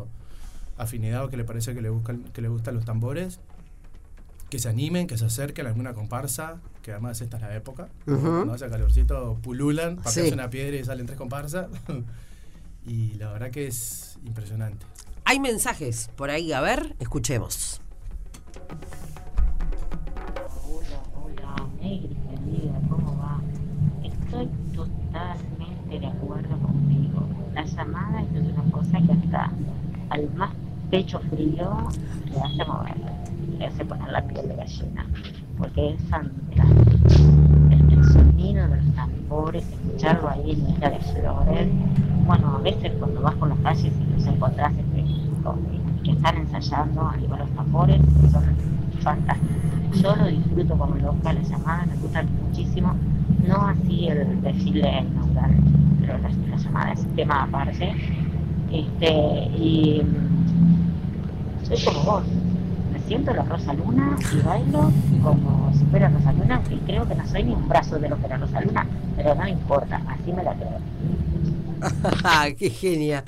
afinidad 0.77 1.25
o 1.25 1.29
que 1.29 1.37
le 1.37 1.43
parece 1.43 1.73
que 1.75 1.81
le, 1.81 1.89
buscan, 1.89 2.23
que 2.33 2.41
le 2.41 2.47
gustan 2.47 2.73
los 2.75 2.85
tambores, 2.85 3.39
que 4.49 4.59
se 4.59 4.69
animen, 4.69 5.07
que 5.07 5.17
se 5.17 5.25
acerquen 5.25 5.65
a 5.65 5.69
alguna 5.69 5.93
comparsa, 5.93 6.59
que 6.81 6.91
además 6.91 7.19
esta 7.21 7.37
es 7.37 7.43
la 7.43 7.55
época, 7.55 7.89
Ujú. 8.07 8.19
cuando 8.21 8.53
hace 8.53 8.69
calorcito 8.69 9.37
pululan, 9.41 9.97
pateas 9.97 10.27
Sí. 10.27 10.33
una 10.33 10.49
piedra 10.49 10.77
y 10.77 10.83
salen 10.85 11.05
tres 11.05 11.17
comparsas. 11.17 11.67
y 12.85 13.13
la 13.15 13.31
verdad 13.31 13.51
que 13.51 13.67
es 13.67 14.17
impresionante. 14.25 14.85
Hay 15.33 15.39
mensajes 15.39 16.11
por 16.15 16.29
ahí, 16.29 16.53
a 16.53 16.61
ver, 16.61 16.95
escuchemos. 16.99 17.81
Hola, 20.69 21.01
hola, 21.15 21.67
Negri, 21.81 22.15
querida, 22.29 22.79
¿cómo 22.87 23.17
va? 23.17 23.41
Estoy 24.03 24.47
totalmente 24.75 25.99
de 25.99 26.05
acuerdo 26.05 26.55
contigo. 26.59 27.27
La 27.55 27.65
llamada 27.65 28.21
es 28.21 28.27
una 28.29 28.71
cosa 28.71 29.01
que 29.01 29.11
hasta 29.11 29.51
al 30.11 30.31
más 30.35 30.51
pecho 30.91 31.19
frío 31.31 31.87
le 32.29 32.37
hace 32.39 32.65
mover, 32.71 32.97
le 33.57 33.65
hace 33.65 33.85
poner 33.85 34.11
la 34.11 34.27
piel 34.27 34.49
de 34.49 34.55
gallina, 34.55 35.07
porque 35.57 35.95
es 35.95 36.01
fantástico. 36.09 37.23
El, 37.71 38.05
sonido 38.05 38.67
de 38.67 38.75
los 38.75 38.95
tambores, 38.95 39.65
escucharlo 39.67 40.29
ahí 40.29 40.51
en 40.51 40.69
Isla 40.69 40.89
de 40.91 40.99
Flores. 40.99 41.67
Bueno, 42.27 42.57
a 42.57 42.61
veces 42.61 42.91
cuando 42.99 43.21
vas 43.21 43.33
por 43.35 43.49
las 43.49 43.57
calles 43.59 43.93
y 43.99 44.13
los 44.13 44.27
encontrás 44.27 44.71
este, 44.77 45.22
que 46.03 46.11
están 46.11 46.37
ensayando 46.37 47.11
con 47.29 47.39
los 47.39 47.49
tambores, 47.51 48.01
son 48.31 48.43
fantásticos. 49.01 50.01
Yo 50.01 50.15
lo 50.15 50.27
disfruto 50.27 50.77
como 50.77 50.95
loca, 50.95 51.33
las 51.33 51.49
llamadas 51.49 51.87
me 51.87 51.95
gustan 51.97 52.27
muchísimo, 52.47 52.95
no 53.47 53.67
así 53.67 54.07
el 54.07 54.41
desfile 54.41 55.01
inaugural, 55.01 55.51
pero 56.01 56.17
la, 56.17 56.29
la 56.49 56.57
llamada 56.57 56.93
es 56.93 57.05
tema 57.15 57.43
aparte. 57.43 57.93
Este, 58.71 59.11
y 59.55 60.01
mm, 60.03 61.65
soy 61.65 61.83
como 61.85 62.03
vos, 62.03 62.23
me 62.91 62.99
siento 63.01 63.33
la 63.33 63.43
Rosa 63.43 63.73
Luna 63.73 64.17
y 64.33 64.41
bailo 64.41 64.91
como 65.21 65.71
si 65.73 65.85
fuera 65.85 66.09
Rosa 66.09 66.33
Luna, 66.33 66.55
aunque 66.55 66.77
creo 66.85 67.07
que 67.07 67.15
no 67.15 67.27
soy 67.27 67.43
ni 67.43 67.53
un 67.53 67.67
brazo 67.69 67.99
de 67.99 68.09
lo 68.09 68.17
que 68.17 68.25
era 68.25 68.37
Rosa 68.37 68.61
Luna, 68.61 68.87
pero 69.15 69.35
no 69.35 69.47
importa, 69.47 70.01
así 70.07 70.33
me 70.33 70.43
la 70.43 70.55
creo. 70.55 70.79
¡Qué 72.57 72.69
genia! 72.69 73.23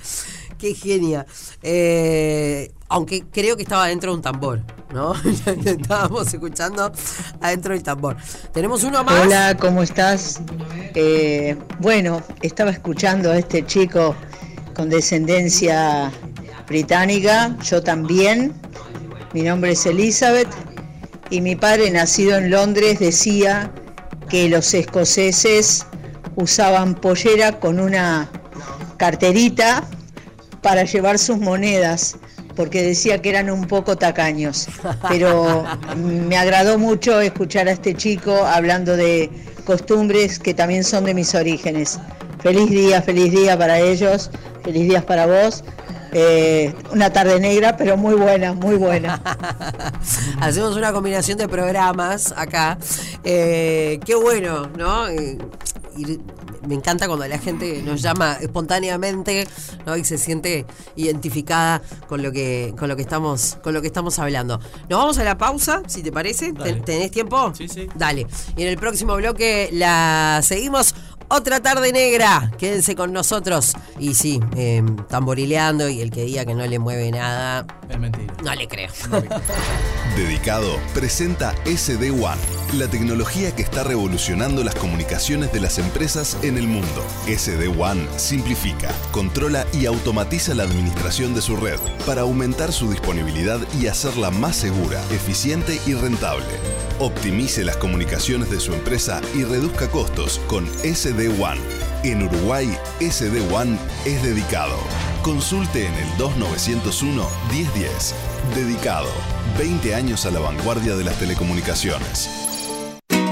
¡Qué 0.57 0.74
genia! 0.74 1.25
Eh, 1.62 2.71
aunque 2.88 3.24
creo 3.31 3.57
que 3.57 3.63
estaba 3.63 3.88
dentro 3.88 4.12
de 4.12 4.17
un 4.17 4.21
tambor, 4.21 4.62
¿no? 4.93 5.13
Estábamos 5.65 6.33
escuchando 6.33 6.91
adentro 7.41 7.74
del 7.74 7.83
tambor. 7.83 8.15
Tenemos 8.53 8.83
uno 8.83 9.03
más. 9.03 9.25
Hola, 9.25 9.57
¿cómo 9.59 9.83
estás? 9.83 10.41
Eh, 10.93 11.57
bueno, 11.79 12.21
estaba 12.41 12.71
escuchando 12.71 13.31
a 13.31 13.38
este 13.38 13.65
chico 13.65 14.15
con 14.75 14.89
descendencia 14.89 16.12
británica, 16.67 17.55
yo 17.63 17.83
también. 17.83 18.53
Mi 19.33 19.41
nombre 19.41 19.74
es 19.74 19.85
Elizabeth 19.85 20.47
y 21.29 21.41
mi 21.41 21.57
padre, 21.57 21.91
nacido 21.91 22.38
en 22.38 22.50
Londres, 22.50 23.00
decía 23.00 23.71
que 24.29 24.47
los 24.47 24.74
escoceses 24.74 25.85
usaban 26.35 26.95
pollera 26.95 27.59
con 27.59 27.79
una 27.79 28.29
carterita 28.97 29.83
para 30.65 30.84
llevar 30.84 31.19
sus 31.19 31.38
monedas, 31.38 32.17
porque 32.55 32.81
decía 32.81 33.22
que 33.22 33.29
eran 33.29 33.51
un 33.51 33.67
poco 33.67 33.98
tacaños. 33.98 34.67
Pero 35.07 35.63
me 35.95 36.38
agradó 36.38 36.79
mucho 36.79 37.22
escuchar 37.22 37.67
a 37.67 37.72
este 37.74 37.93
chico 37.93 38.34
hablando 38.34 38.98
de 38.98 39.29
costumbres 39.63 40.39
que 40.39 40.55
también 40.55 40.84
son 40.84 41.05
de 41.05 41.13
mis 41.13 41.36
orígenes. 41.36 42.00
Feliz 42.41 42.67
día, 42.72 43.00
feliz 43.03 43.31
día 43.31 43.55
para 43.55 43.77
ellos, 43.79 44.31
feliz 44.63 44.89
día 44.89 45.05
para 45.05 45.27
vos. 45.27 45.63
Eh, 46.13 46.74
una 46.91 47.13
tarde 47.13 47.39
negra, 47.39 47.77
pero 47.77 47.95
muy 47.95 48.15
buena, 48.15 48.53
muy 48.53 48.75
buena. 48.75 49.22
Hacemos 50.41 50.75
una 50.75 50.91
combinación 50.91 51.38
de 51.38 51.48
programas 51.48 52.34
acá. 52.36 52.79
Eh, 53.24 54.00
qué 54.03 54.15
bueno, 54.15 54.67
¿no? 54.75 55.10
Eh, 55.10 55.38
me 56.67 56.75
encanta 56.75 57.07
cuando 57.07 57.27
la 57.27 57.38
gente 57.38 57.81
nos 57.84 58.01
llama 58.01 58.38
espontáneamente 58.41 59.48
¿no? 59.86 59.98
y 59.98 60.03
se 60.03 60.17
siente 60.17 60.65
identificada 60.95 61.81
con 62.07 62.22
lo 62.22 62.31
que 62.31 62.74
con 62.77 62.89
lo 62.89 62.95
que 62.95 63.01
estamos 63.01 63.57
con 63.63 63.74
lo 63.74 63.81
que 63.81 63.88
estamos 63.88 64.19
hablando. 64.19 64.60
Nos 64.89 65.00
vamos 65.00 65.17
a 65.17 65.24
la 65.24 65.38
pausa, 65.38 65.81
si 65.88 66.03
te 66.03 66.12
parece. 66.12 66.51
Dale. 66.51 66.81
¿Tenés 66.81 67.12
tiempo? 67.12 67.53
Sí, 67.55 67.67
sí. 67.67 67.88
Dale. 67.95 68.27
Y 68.55 68.63
en 68.63 68.67
el 68.69 68.77
próximo 68.77 69.15
bloque 69.15 69.69
la 69.72 70.39
seguimos. 70.43 70.95
Otra 71.27 71.60
tarde 71.60 71.91
negra, 71.91 72.51
quédense 72.58 72.96
con 72.96 73.12
nosotros. 73.12 73.74
Y 74.00 74.13
sí, 74.13 74.39
eh, 74.55 74.84
tamborileando 75.10 75.89
y 75.89 76.01
el 76.01 76.12
que 76.12 76.24
diga 76.25 76.46
que 76.46 76.53
no 76.53 76.65
le 76.65 76.77
mueve 76.79 77.12
nada, 77.12 77.65
Es 77.89 77.98
mentira. 78.00 78.34
no 78.44 78.53
le 78.53 78.67
creo. 78.67 78.89
Dedicado 80.15 80.77
presenta 80.94 81.53
SD 81.65 82.12
One, 82.12 82.39
la 82.77 82.88
tecnología 82.88 83.53
que 83.55 83.63
está 83.63 83.84
revolucionando 83.84 84.63
las 84.63 84.75
comunicaciones 84.75 85.51
de 85.51 85.60
las 85.60 85.77
empresas 85.79 86.38
en 86.44 86.58
el 86.58 86.67
mundo. 86.67 87.03
SD 87.27 87.67
One 87.77 88.08
simplifica, 88.17 88.89
controla 89.12 89.65
y 89.74 89.88
automatiza 89.88 90.53
la 90.53 90.63
administración 90.63 91.34
de 91.34 91.41
su 91.41 91.58
red 91.58 91.79
para 92.05 92.22
aumentar 92.22 92.72
su 92.72 92.89
disponibilidad 92.91 93.60
y 93.79 93.88
hacerla 93.88 94.29
más 94.32 94.55
segura, 94.55 95.01
eficiente 95.12 95.82
y 95.86 95.96
rentable. 95.96 96.46
Optimice 97.00 97.65
las 97.65 97.75
comunicaciones 97.75 98.50
de 98.50 98.62
su 98.62 98.74
empresa 98.74 99.20
y 99.34 99.44
reduzca 99.44 99.89
costos 99.89 100.39
con 100.48 100.65
SD 100.84 101.14
One. 101.15 101.62
En 102.03 102.24
Uruguay, 102.24 102.67
SD 103.00 103.53
One 103.53 103.77
es 104.05 104.22
dedicado. 104.22 104.75
Consulte 105.24 105.88
en 105.88 105.93
el 105.93 106.17
2901 106.17 107.25
1010. 107.51 108.15
Dedicado. 108.53 109.07
20 109.57 109.95
años 109.95 110.25
a 110.25 110.31
la 110.31 110.39
vanguardia 110.39 110.95
de 110.95 111.05
las 111.05 111.17
telecomunicaciones. 111.17 112.29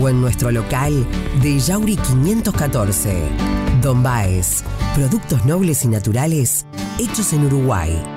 o 0.00 0.08
en 0.08 0.20
nuestro 0.20 0.50
local 0.50 1.06
de 1.40 1.60
Yauri 1.60 1.94
514. 1.94 3.22
Don 3.80 4.02
Baez, 4.02 4.64
productos 4.96 5.44
nobles 5.44 5.84
y 5.84 5.88
naturales 5.88 6.66
hechos 6.98 7.32
en 7.32 7.46
Uruguay. 7.46 8.13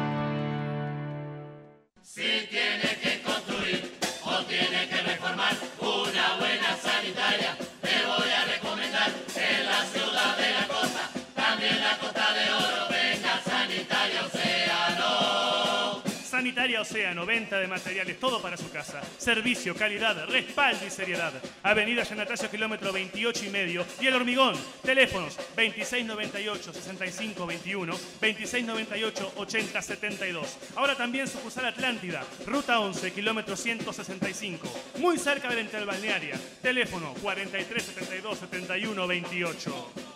Sanitaria 16.57 16.81
Océano, 16.81 17.23
venta 17.23 17.59
de 17.59 17.67
materiales, 17.67 18.19
todo 18.19 18.41
para 18.41 18.57
su 18.57 18.71
casa. 18.71 18.99
Servicio, 19.19 19.75
calidad, 19.75 20.27
respaldo 20.27 20.87
y 20.87 20.89
seriedad. 20.89 21.31
Avenida 21.61 22.01
Yanatacio, 22.01 22.49
kilómetro 22.49 22.91
28 22.91 23.45
y 23.45 23.49
medio. 23.49 23.85
Y 24.01 24.07
el 24.07 24.15
hormigón. 24.15 24.55
Teléfonos 24.81 25.37
2698-6521, 25.55 27.95
2698-8072. 28.19 30.47
Ahora 30.75 30.95
también 30.95 31.27
sucursal 31.27 31.67
Atlántida, 31.67 32.23
ruta 32.47 32.79
11, 32.79 33.13
kilómetro 33.13 33.55
165. 33.55 34.67
Muy 34.97 35.19
cerca 35.19 35.49
de 35.49 35.57
la 35.57 35.61
interbalnearia. 35.61 36.39
Teléfono 36.63 37.13
4372-7128. 37.21 40.07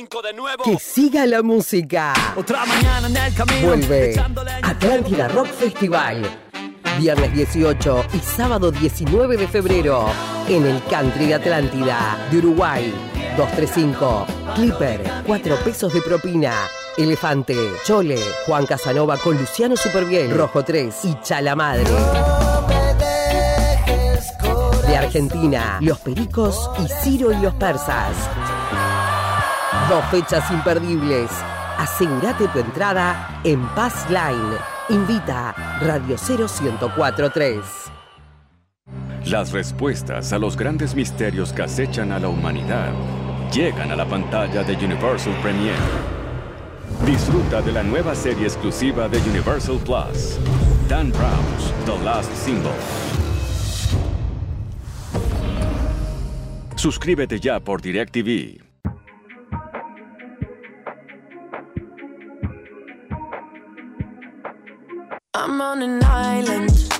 235 0.00 0.22
de 0.22 0.32
nuevo. 0.32 0.64
Que 0.64 0.78
siga 0.78 1.26
la 1.26 1.42
música. 1.42 2.14
Otra 2.36 2.64
mañana 2.64 3.08
en 3.08 3.16
el 3.16 3.34
camino. 3.34 3.68
Vuelve. 3.68 4.18
Atlántida 4.62 5.28
Rock 5.28 5.48
Festival. 5.48 6.22
Viernes 6.98 7.32
18 7.34 8.04
y 8.14 8.18
sábado 8.18 8.70
19 8.70 9.36
de 9.36 9.48
febrero 9.48 10.06
en 10.48 10.66
el 10.66 10.82
Country 10.84 11.26
de 11.26 11.34
Atlántida 11.34 12.18
de 12.30 12.38
Uruguay. 12.38 12.92
235. 13.36 14.26
Clipper, 14.54 15.02
4 15.26 15.56
pesos 15.64 15.92
de 15.92 16.02
propina. 16.02 16.54
Elefante, 16.96 17.56
Chole, 17.84 18.18
Juan 18.46 18.66
Casanova 18.66 19.16
con 19.16 19.38
Luciano 19.38 19.76
Superbiel, 19.76 20.30
Rojo 20.36 20.64
3 20.64 21.04
y 21.04 21.20
Chalamadre. 21.22 21.84
De 24.86 24.96
Argentina, 24.96 25.78
Los 25.80 26.00
Pericos 26.00 26.70
y 26.80 26.88
Ciro 27.02 27.32
y 27.32 27.36
los 27.36 27.54
Persas. 27.54 28.16
Dos 29.90 30.04
fechas 30.04 30.48
imperdibles. 30.52 31.32
Asegúrate 31.76 32.46
tu 32.46 32.60
entrada 32.60 33.40
en 33.42 33.60
Pass 33.74 34.08
Line. 34.08 34.56
Invita 34.88 35.52
Radio 35.80 36.16
0143. 36.16 37.58
Las 39.24 39.50
respuestas 39.50 40.32
a 40.32 40.38
los 40.38 40.56
grandes 40.56 40.94
misterios 40.94 41.52
que 41.52 41.62
acechan 41.62 42.12
a 42.12 42.20
la 42.20 42.28
humanidad 42.28 42.92
llegan 43.52 43.90
a 43.90 43.96
la 43.96 44.06
pantalla 44.06 44.62
de 44.62 44.76
Universal 44.76 45.34
Premiere. 45.42 45.76
Disfruta 47.04 47.60
de 47.60 47.72
la 47.72 47.82
nueva 47.82 48.14
serie 48.14 48.44
exclusiva 48.44 49.08
de 49.08 49.18
Universal 49.28 49.78
Plus, 49.78 50.38
Dan 50.88 51.10
Brown's 51.10 51.74
The 51.84 51.98
Last 52.04 52.32
Symbol. 52.36 52.70
Suscríbete 56.76 57.40
ya 57.40 57.58
por 57.58 57.82
DirecTV. 57.82 58.69
I'm 65.42 65.58
on 65.62 65.80
an 65.80 66.04
island. 66.04 66.99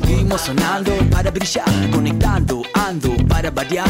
seguimos 0.00 0.42
sonando 0.42 0.92
para 1.10 1.30
brillar, 1.30 1.64
conectando, 1.90 2.62
ando 2.74 3.16
para 3.28 3.50
variar. 3.50 3.88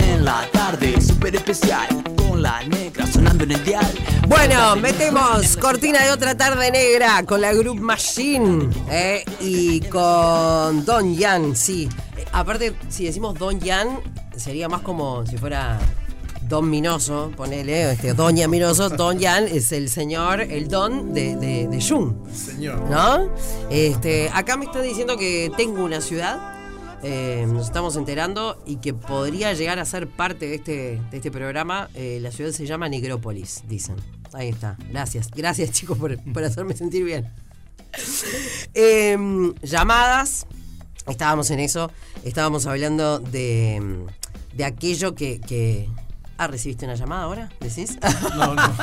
En 0.00 0.24
la 0.24 0.46
tarde, 0.52 1.00
súper 1.00 1.34
especial, 1.36 1.88
con 2.14 2.42
la 2.42 2.62
negra 2.64 3.06
sonando 3.06 3.44
en 3.44 3.52
el 3.52 3.64
dial. 3.64 3.86
Bueno, 4.28 4.76
metemos 4.76 5.56
cortina 5.56 6.02
de 6.02 6.10
otra 6.10 6.36
tarde 6.36 6.70
negra 6.70 7.22
con 7.24 7.40
la 7.40 7.54
Group 7.54 7.80
Machine 7.80 8.68
eh, 8.90 9.24
y 9.40 9.80
con 9.82 10.84
Don 10.84 11.16
Yan, 11.16 11.56
sí. 11.56 11.88
Eh, 12.18 12.24
Aparte, 12.32 12.74
si 12.90 13.06
decimos 13.06 13.38
Don 13.38 13.58
Yan, 13.60 14.00
sería 14.36 14.68
más 14.68 14.82
como 14.82 15.24
si 15.24 15.38
fuera 15.38 15.78
Don 16.48 16.70
Minoso, 16.70 17.32
ponele, 17.36 17.92
este, 17.92 18.14
Doña 18.14 18.46
Minoso. 18.48 18.88
Don 18.90 19.18
Yan 19.18 19.48
es 19.48 19.72
el 19.72 19.88
señor, 19.88 20.40
el 20.40 20.68
Don 20.68 21.12
de, 21.12 21.34
de, 21.36 21.66
de 21.68 21.80
Jung. 21.82 22.14
Señor. 22.32 22.78
¿No? 22.88 23.28
Este, 23.70 24.30
acá 24.32 24.56
me 24.56 24.66
están 24.66 24.82
diciendo 24.82 25.16
que 25.16 25.50
tengo 25.56 25.84
una 25.84 26.00
ciudad. 26.00 26.52
eh, 27.02 27.44
nos 27.48 27.66
estamos 27.66 27.96
enterando 27.96 28.62
y 28.64 28.76
que 28.76 28.94
podría 28.94 29.52
llegar 29.54 29.78
a 29.78 29.84
ser 29.84 30.08
parte 30.08 30.46
de 30.46 30.54
este, 30.56 31.00
de 31.10 31.16
este 31.16 31.30
programa. 31.30 31.88
Eh, 31.94 32.18
la 32.22 32.30
ciudad 32.30 32.52
se 32.52 32.64
llama 32.66 32.88
Negrópolis, 32.88 33.62
dicen. 33.68 33.96
Ahí 34.32 34.48
está. 34.48 34.76
Gracias. 34.90 35.28
Gracias, 35.34 35.70
chicos, 35.72 35.98
por, 35.98 36.16
por 36.32 36.44
hacerme 36.44 36.76
sentir 36.76 37.04
bien. 37.04 37.28
Em, 38.74 39.54
llamadas. 39.62 40.46
Estábamos 41.08 41.50
en 41.50 41.60
eso. 41.60 41.90
Estábamos 42.24 42.66
hablando 42.66 43.18
de, 43.18 44.04
de 44.54 44.64
aquello 44.64 45.14
que. 45.14 45.40
que- 45.40 45.88
Ah, 46.38 46.46
¿recibiste 46.48 46.84
una 46.84 46.94
llamada 46.94 47.22
ahora? 47.22 47.48
¿Decís? 47.60 47.98
No, 48.36 48.54
no. 48.54 48.62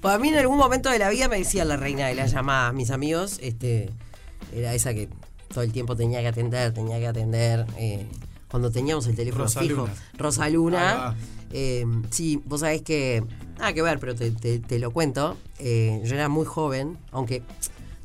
Pues 0.00 0.14
a 0.14 0.18
mí 0.18 0.28
en 0.30 0.38
algún 0.38 0.56
momento 0.58 0.88
de 0.90 0.98
la 0.98 1.10
vida 1.10 1.28
me 1.28 1.38
decía 1.38 1.64
la 1.64 1.76
reina 1.76 2.06
de 2.08 2.14
las 2.14 2.32
llamadas, 2.32 2.72
mis 2.74 2.90
amigos, 2.90 3.38
este, 3.42 3.90
era 4.54 4.74
esa 4.74 4.94
que 4.94 5.08
todo 5.52 5.62
el 5.62 5.72
tiempo 5.72 5.94
tenía 5.94 6.20
que 6.20 6.28
atender, 6.28 6.72
tenía 6.72 6.98
que 6.98 7.06
atender. 7.06 7.66
eh, 7.76 8.06
cuando 8.48 8.70
teníamos 8.70 9.06
el 9.06 9.14
teléfono 9.14 9.44
Rosa 9.44 9.60
fijo. 9.60 9.82
Luna. 9.82 9.94
Rosa 10.18 10.48
Luna. 10.48 11.16
eh, 11.52 11.86
sí, 12.10 12.42
vos 12.44 12.60
sabés 12.60 12.82
que. 12.82 13.22
Nada 13.58 13.72
que 13.72 13.82
ver, 13.82 13.98
pero 13.98 14.14
te, 14.14 14.30
te- 14.30 14.58
te 14.58 14.78
lo 14.78 14.90
cuento. 14.90 15.36
eh, 15.58 16.00
yo 16.04 16.14
era 16.14 16.28
muy 16.28 16.44
joven, 16.46 16.98
aunque 17.12 17.42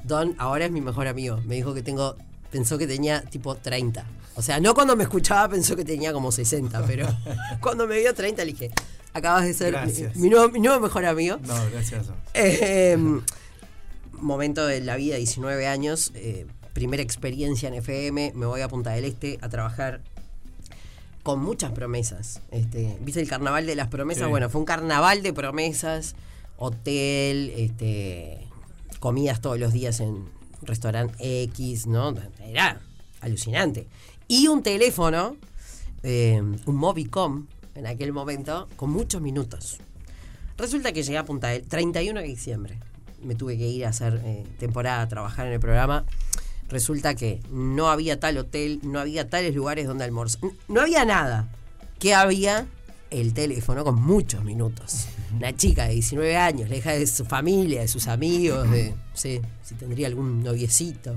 Don 0.03 0.36
ahora 0.38 0.65
es 0.65 0.71
mi 0.71 0.79
mejor 0.81 1.07
amigo. 1.07 1.39
Me 1.45 1.55
dijo 1.55 1.73
que 1.73 1.81
tengo. 1.81 2.15
Pensó 2.51 2.77
que 2.77 2.88
tenía 2.88 3.21
tipo 3.21 3.55
30. 3.55 4.05
O 4.36 4.41
sea, 4.41 4.60
no 4.60 4.73
cuando 4.73 4.95
me 4.95 5.03
escuchaba 5.03 5.49
pensó 5.49 5.75
que 5.75 5.83
tenía 5.83 6.13
como 6.13 6.31
60, 6.31 6.86
pero 6.86 7.07
cuando 7.62 7.88
me 7.88 7.99
vio 7.99 8.13
30 8.13 8.45
le 8.45 8.51
dije, 8.51 8.71
acabas 9.13 9.45
de 9.45 9.53
ser 9.53 9.75
mi, 10.15 10.29
nuevo, 10.29 10.49
mi 10.49 10.60
nuevo 10.60 10.79
mejor 10.79 11.05
amigo. 11.05 11.38
No, 11.45 11.55
gracias. 11.71 12.07
Eh, 12.33 12.97
momento 14.12 14.65
de 14.65 14.81
la 14.81 14.95
vida, 14.95 15.17
19 15.17 15.67
años, 15.67 16.12
eh, 16.15 16.45
primera 16.73 17.01
experiencia 17.01 17.67
en 17.67 17.75
FM, 17.75 18.33
me 18.36 18.45
voy 18.45 18.62
a 18.62 18.67
Punta 18.67 18.91
del 18.91 19.05
Este 19.05 19.39
a 19.41 19.49
trabajar 19.49 20.01
con 21.23 21.41
muchas 21.41 21.71
promesas. 21.71 22.41
Este, 22.51 22.97
¿Viste 23.01 23.19
el 23.19 23.27
carnaval 23.27 23.65
de 23.65 23.75
las 23.75 23.88
promesas? 23.88 24.25
Sí. 24.25 24.29
Bueno, 24.29 24.49
fue 24.49 24.62
un 24.62 24.65
carnaval 24.65 25.23
de 25.23 25.33
promesas, 25.33 26.15
hotel, 26.57 27.51
este, 27.55 28.47
comidas 28.99 29.41
todos 29.41 29.60
los 29.60 29.73
días 29.73 29.99
en 29.99 30.37
restaurante 30.61 31.43
X, 31.43 31.87
¿no? 31.87 32.13
Era 32.43 32.81
alucinante. 33.21 33.87
Y 34.27 34.47
un 34.47 34.63
teléfono, 34.63 35.37
eh, 36.03 36.41
un 36.65 36.75
Movicom 36.75 37.47
en 37.75 37.87
aquel 37.87 38.11
momento, 38.11 38.67
con 38.75 38.89
muchos 38.89 39.21
minutos. 39.21 39.77
Resulta 40.57 40.91
que 40.91 41.03
llegué 41.03 41.17
a 41.17 41.25
Punta 41.25 41.49
del 41.49 41.63
31 41.67 42.19
de 42.19 42.27
diciembre. 42.27 42.77
Me 43.21 43.35
tuve 43.35 43.57
que 43.57 43.67
ir 43.67 43.85
a 43.85 43.89
hacer 43.89 44.21
eh, 44.25 44.43
temporada, 44.59 45.03
a 45.03 45.07
trabajar 45.07 45.47
en 45.47 45.53
el 45.53 45.59
programa. 45.59 46.05
Resulta 46.69 47.15
que 47.15 47.41
no 47.51 47.89
había 47.89 48.19
tal 48.19 48.37
hotel, 48.37 48.79
no 48.83 48.99
había 48.99 49.29
tales 49.29 49.55
lugares 49.55 49.87
donde 49.87 50.03
almorzar. 50.03 50.41
No 50.67 50.81
había 50.81 51.05
nada. 51.05 51.47
¿Qué 51.99 52.13
había? 52.13 52.67
El 53.09 53.33
teléfono 53.33 53.83
con 53.83 54.01
muchos 54.01 54.43
minutos. 54.43 55.07
Una 55.33 55.55
chica 55.55 55.85
de 55.85 55.93
19 55.93 56.35
años, 56.35 56.69
lejos 56.69 56.91
de 56.93 57.07
su 57.07 57.25
familia, 57.25 57.81
de 57.81 57.87
sus 57.87 58.07
amigos, 58.07 58.69
de. 58.69 58.93
Sí, 59.13 59.39
si 59.63 59.75
tendría 59.75 60.07
algún 60.07 60.43
noviecito. 60.43 61.15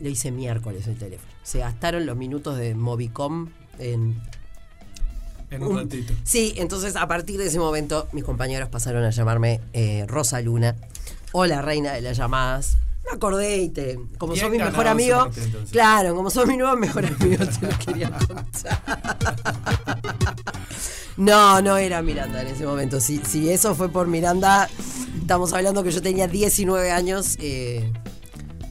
Lo 0.00 0.08
hice 0.08 0.32
miércoles 0.32 0.88
el 0.88 0.96
teléfono. 0.98 1.30
Se 1.44 1.60
gastaron 1.60 2.06
los 2.06 2.16
minutos 2.16 2.58
de 2.58 2.74
Movicom 2.74 3.50
en 3.78 4.20
En 5.50 5.62
un 5.62 5.76
ratito. 5.76 6.12
Sí, 6.24 6.54
entonces 6.56 6.96
a 6.96 7.06
partir 7.06 7.38
de 7.38 7.46
ese 7.46 7.60
momento 7.60 8.08
mis 8.12 8.24
compañeros 8.24 8.68
pasaron 8.68 9.04
a 9.04 9.10
llamarme 9.10 9.60
eh, 9.72 10.04
Rosa 10.08 10.40
Luna 10.40 10.74
o 11.32 11.46
la 11.46 11.62
reina 11.62 11.92
de 11.92 12.00
las 12.00 12.16
llamadas. 12.16 12.78
Me 13.04 13.16
acordé 13.16 13.58
y 13.58 13.68
te, 13.68 13.98
como 14.18 14.34
sos 14.36 14.50
mi 14.50 14.58
mejor 14.58 14.86
amigo, 14.86 15.28
claro, 15.70 16.14
como 16.14 16.30
sos 16.30 16.46
mi 16.46 16.56
nuevo 16.56 16.76
mejor 16.76 17.04
amigo, 17.06 17.44
te 17.46 17.66
lo 17.66 17.78
quería 17.78 18.10
contar. 18.10 18.82
No, 21.16 21.60
no 21.60 21.76
era 21.76 22.02
Miranda 22.02 22.40
en 22.42 22.48
ese 22.48 22.64
momento. 22.66 23.00
Si, 23.00 23.18
si 23.18 23.50
eso 23.50 23.74
fue 23.74 23.88
por 23.90 24.06
Miranda, 24.06 24.68
estamos 25.20 25.52
hablando 25.52 25.82
que 25.82 25.90
yo 25.90 26.00
tenía 26.02 26.26
19 26.26 26.90
años. 26.90 27.36
eh, 27.40 27.92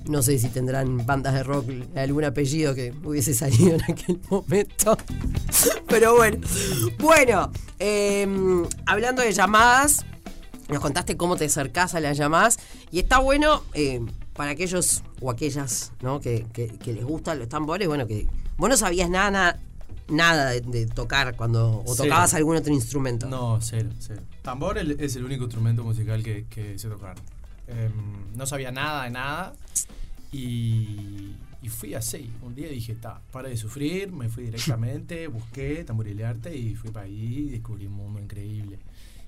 no 0.08 0.24
sé 0.24 0.40
si 0.40 0.50
tendrán 0.50 1.06
bandas 1.06 1.34
de 1.36 1.44
rock 1.44 1.70
algún 1.96 2.24
apellido 2.26 2.74
que 2.74 2.92
hubiese 3.04 3.34
salido 3.36 3.76
en 3.76 3.84
aquel 3.84 4.20
momento. 4.30 4.98
Pero 5.88 6.16
bueno. 6.16 6.40
Bueno, 7.00 7.52
eh, 7.80 8.28
hablando 8.88 9.22
de 9.22 9.32
llamadas, 9.32 10.04
nos 10.68 10.80
contaste 10.80 11.16
cómo 11.18 11.36
te 11.38 11.46
acercás 11.46 11.94
a 11.94 12.00
las 12.00 12.18
llamadas. 12.18 12.58
Y 12.90 13.00
está 13.00 13.20
bueno 13.20 13.64
eh, 13.76 14.02
para 14.34 14.52
aquellos 14.52 15.04
o 15.22 15.30
aquellas 15.30 15.92
¿no? 16.02 16.20
que, 16.20 16.48
que- 16.52 16.68
que 16.80 16.94
les 16.94 17.06
gustan 17.06 17.38
los 17.38 17.48
tambores. 17.48 17.88
Bueno, 17.88 18.08
que 18.08 18.28
vos 18.58 18.70
no 18.70 18.76
sabías 18.78 19.10
nada, 19.10 19.30
nada, 19.32 19.60
nada 20.12 20.52
de, 20.52 20.62
de 20.62 20.86
tocar 20.86 21.36
cuando. 21.36 21.80
O 21.80 21.94
Cero. 21.96 22.10
tocabas 22.10 22.34
algún 22.34 22.58
otro 22.58 22.74
instrumento. 22.74 23.28
No, 23.28 23.60
cero, 23.62 23.90
cero. 24.00 24.22
Tambor 24.42 24.78
es 24.78 25.16
el 25.16 25.26
único 25.26 25.46
instrumento 25.46 25.84
musical 25.84 26.24
que, 26.24 26.46
que 26.50 26.78
sé 26.78 26.90
tocar. 26.90 27.16
Em, 27.68 28.36
no 28.36 28.46
sabía 28.46 28.72
nada 28.72 29.06
de 29.06 29.12
nada 29.12 29.54
y, 30.32 31.36
y 31.62 31.70
fui 31.70 31.94
así. 31.94 32.30
Un 32.42 32.56
día 32.56 32.68
dije, 32.68 32.96
ta, 32.96 33.22
para 33.32 33.50
de 33.50 33.58
sufrir, 33.58 34.12
me 34.12 34.30
fui 34.30 34.44
directamente, 34.46 35.28
busqué 35.28 35.84
tamborilearte 35.84 36.56
y 36.56 36.76
fui 36.76 36.92
para 36.92 37.06
ahí 37.06 37.48
y 37.48 37.50
descubrí 37.52 37.88
un 37.88 37.94
mundo 37.94 38.20
increíble. 38.20 38.80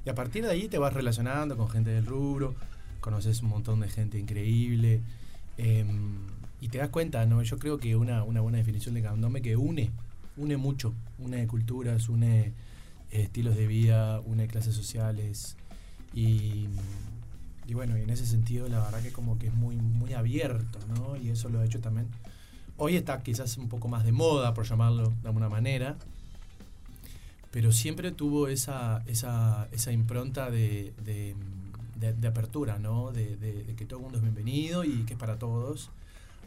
Y 0.06 0.10
a 0.10 0.16
partir 0.16 0.44
de 0.44 0.52
ahí 0.52 0.68
te 0.68 0.78
vas 0.78 0.94
relacionando 0.94 1.56
con 1.56 1.70
gente 1.70 1.92
del 1.92 2.06
rubro, 2.06 2.56
conoces 3.00 3.42
un 3.42 3.50
montón 3.50 3.80
de 3.80 3.90
gente 3.90 4.20
increíble 4.20 5.02
em, 5.58 6.18
y 6.60 6.68
te 6.70 6.80
das 6.80 6.90
cuenta, 6.90 7.26
¿no? 7.26 7.42
Yo 7.44 7.58
creo 7.58 7.78
que 7.78 7.96
una, 7.96 8.24
una 8.24 8.42
buena 8.42 8.58
definición 8.58 8.96
de 8.96 9.02
candombe 9.02 9.42
que 9.42 9.56
une, 9.56 9.92
une 10.38 10.58
mucho, 10.58 10.94
une 11.20 11.46
culturas, 11.48 12.10
une 12.10 12.54
eh, 13.12 13.24
estilos 13.24 13.56
de 13.56 13.68
vida, 13.68 14.22
une 14.26 14.48
clases 14.48 14.76
sociales 14.76 15.56
y, 16.14 16.68
bueno, 17.74 17.96
en 17.96 18.10
ese 18.10 18.26
sentido 18.26 18.68
la 18.68 18.80
verdad 18.80 19.02
que 19.02 19.12
como 19.12 19.38
que 19.40 19.48
es 19.48 19.54
muy, 19.54 19.76
muy 19.76 20.14
abierto, 20.14 20.80
¿no? 20.96 21.16
Y 21.18 21.30
eso 21.30 21.50
lo 21.50 21.60
ha 21.60 21.66
hecho 21.66 21.80
también. 21.80 22.08
Hoy 22.78 22.96
está 22.96 23.22
quizás 23.24 23.58
un 23.58 23.70
poco 23.70 23.88
más 23.88 24.04
de 24.04 24.12
moda, 24.12 24.54
por 24.54 24.66
llamarlo 24.66 25.14
de 25.22 25.28
alguna 25.28 25.50
manera, 25.50 25.96
pero 27.52 27.72
siempre 27.72 28.12
tuvo 28.12 28.48
esa, 28.48 29.04
esa, 29.06 29.68
esa 29.72 29.92
impronta 29.92 30.50
de, 30.50 30.94
de, 31.04 31.36
de- 32.00 32.28
apertura, 32.28 32.80
¿no? 32.80 33.12
De 33.12 33.74
que 33.78 33.86
todo 33.86 34.00
el 34.00 34.04
mundo 34.04 34.18
es 34.18 34.24
bienvenido 34.24 34.84
y 34.84 35.04
que 35.06 35.14
es 35.14 35.20
para 35.20 35.38
todos. 35.38 35.90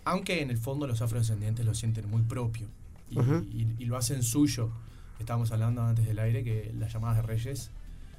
Aunque 0.05 0.43
en 0.43 0.51
el 0.51 0.59
fondo 0.59 0.87
los 0.87 1.01
afrodescendientes 1.03 1.65
lo 1.65 1.75
sienten 1.75 2.11
muy 2.11 2.23
propio 2.23 2.67
y, 3.11 3.19
y- 3.19 3.75
y 3.79 3.85
lo 3.87 3.97
hacen 3.97 4.23
suyo. 4.23 4.71
Estábamos 5.19 5.51
hablando 5.53 5.83
antes 5.83 6.05
del 6.07 6.19
aire 6.19 6.45
que 6.45 6.73
las 6.79 6.93
llamadas 6.93 7.17
de 7.19 7.23
reyes 7.23 7.71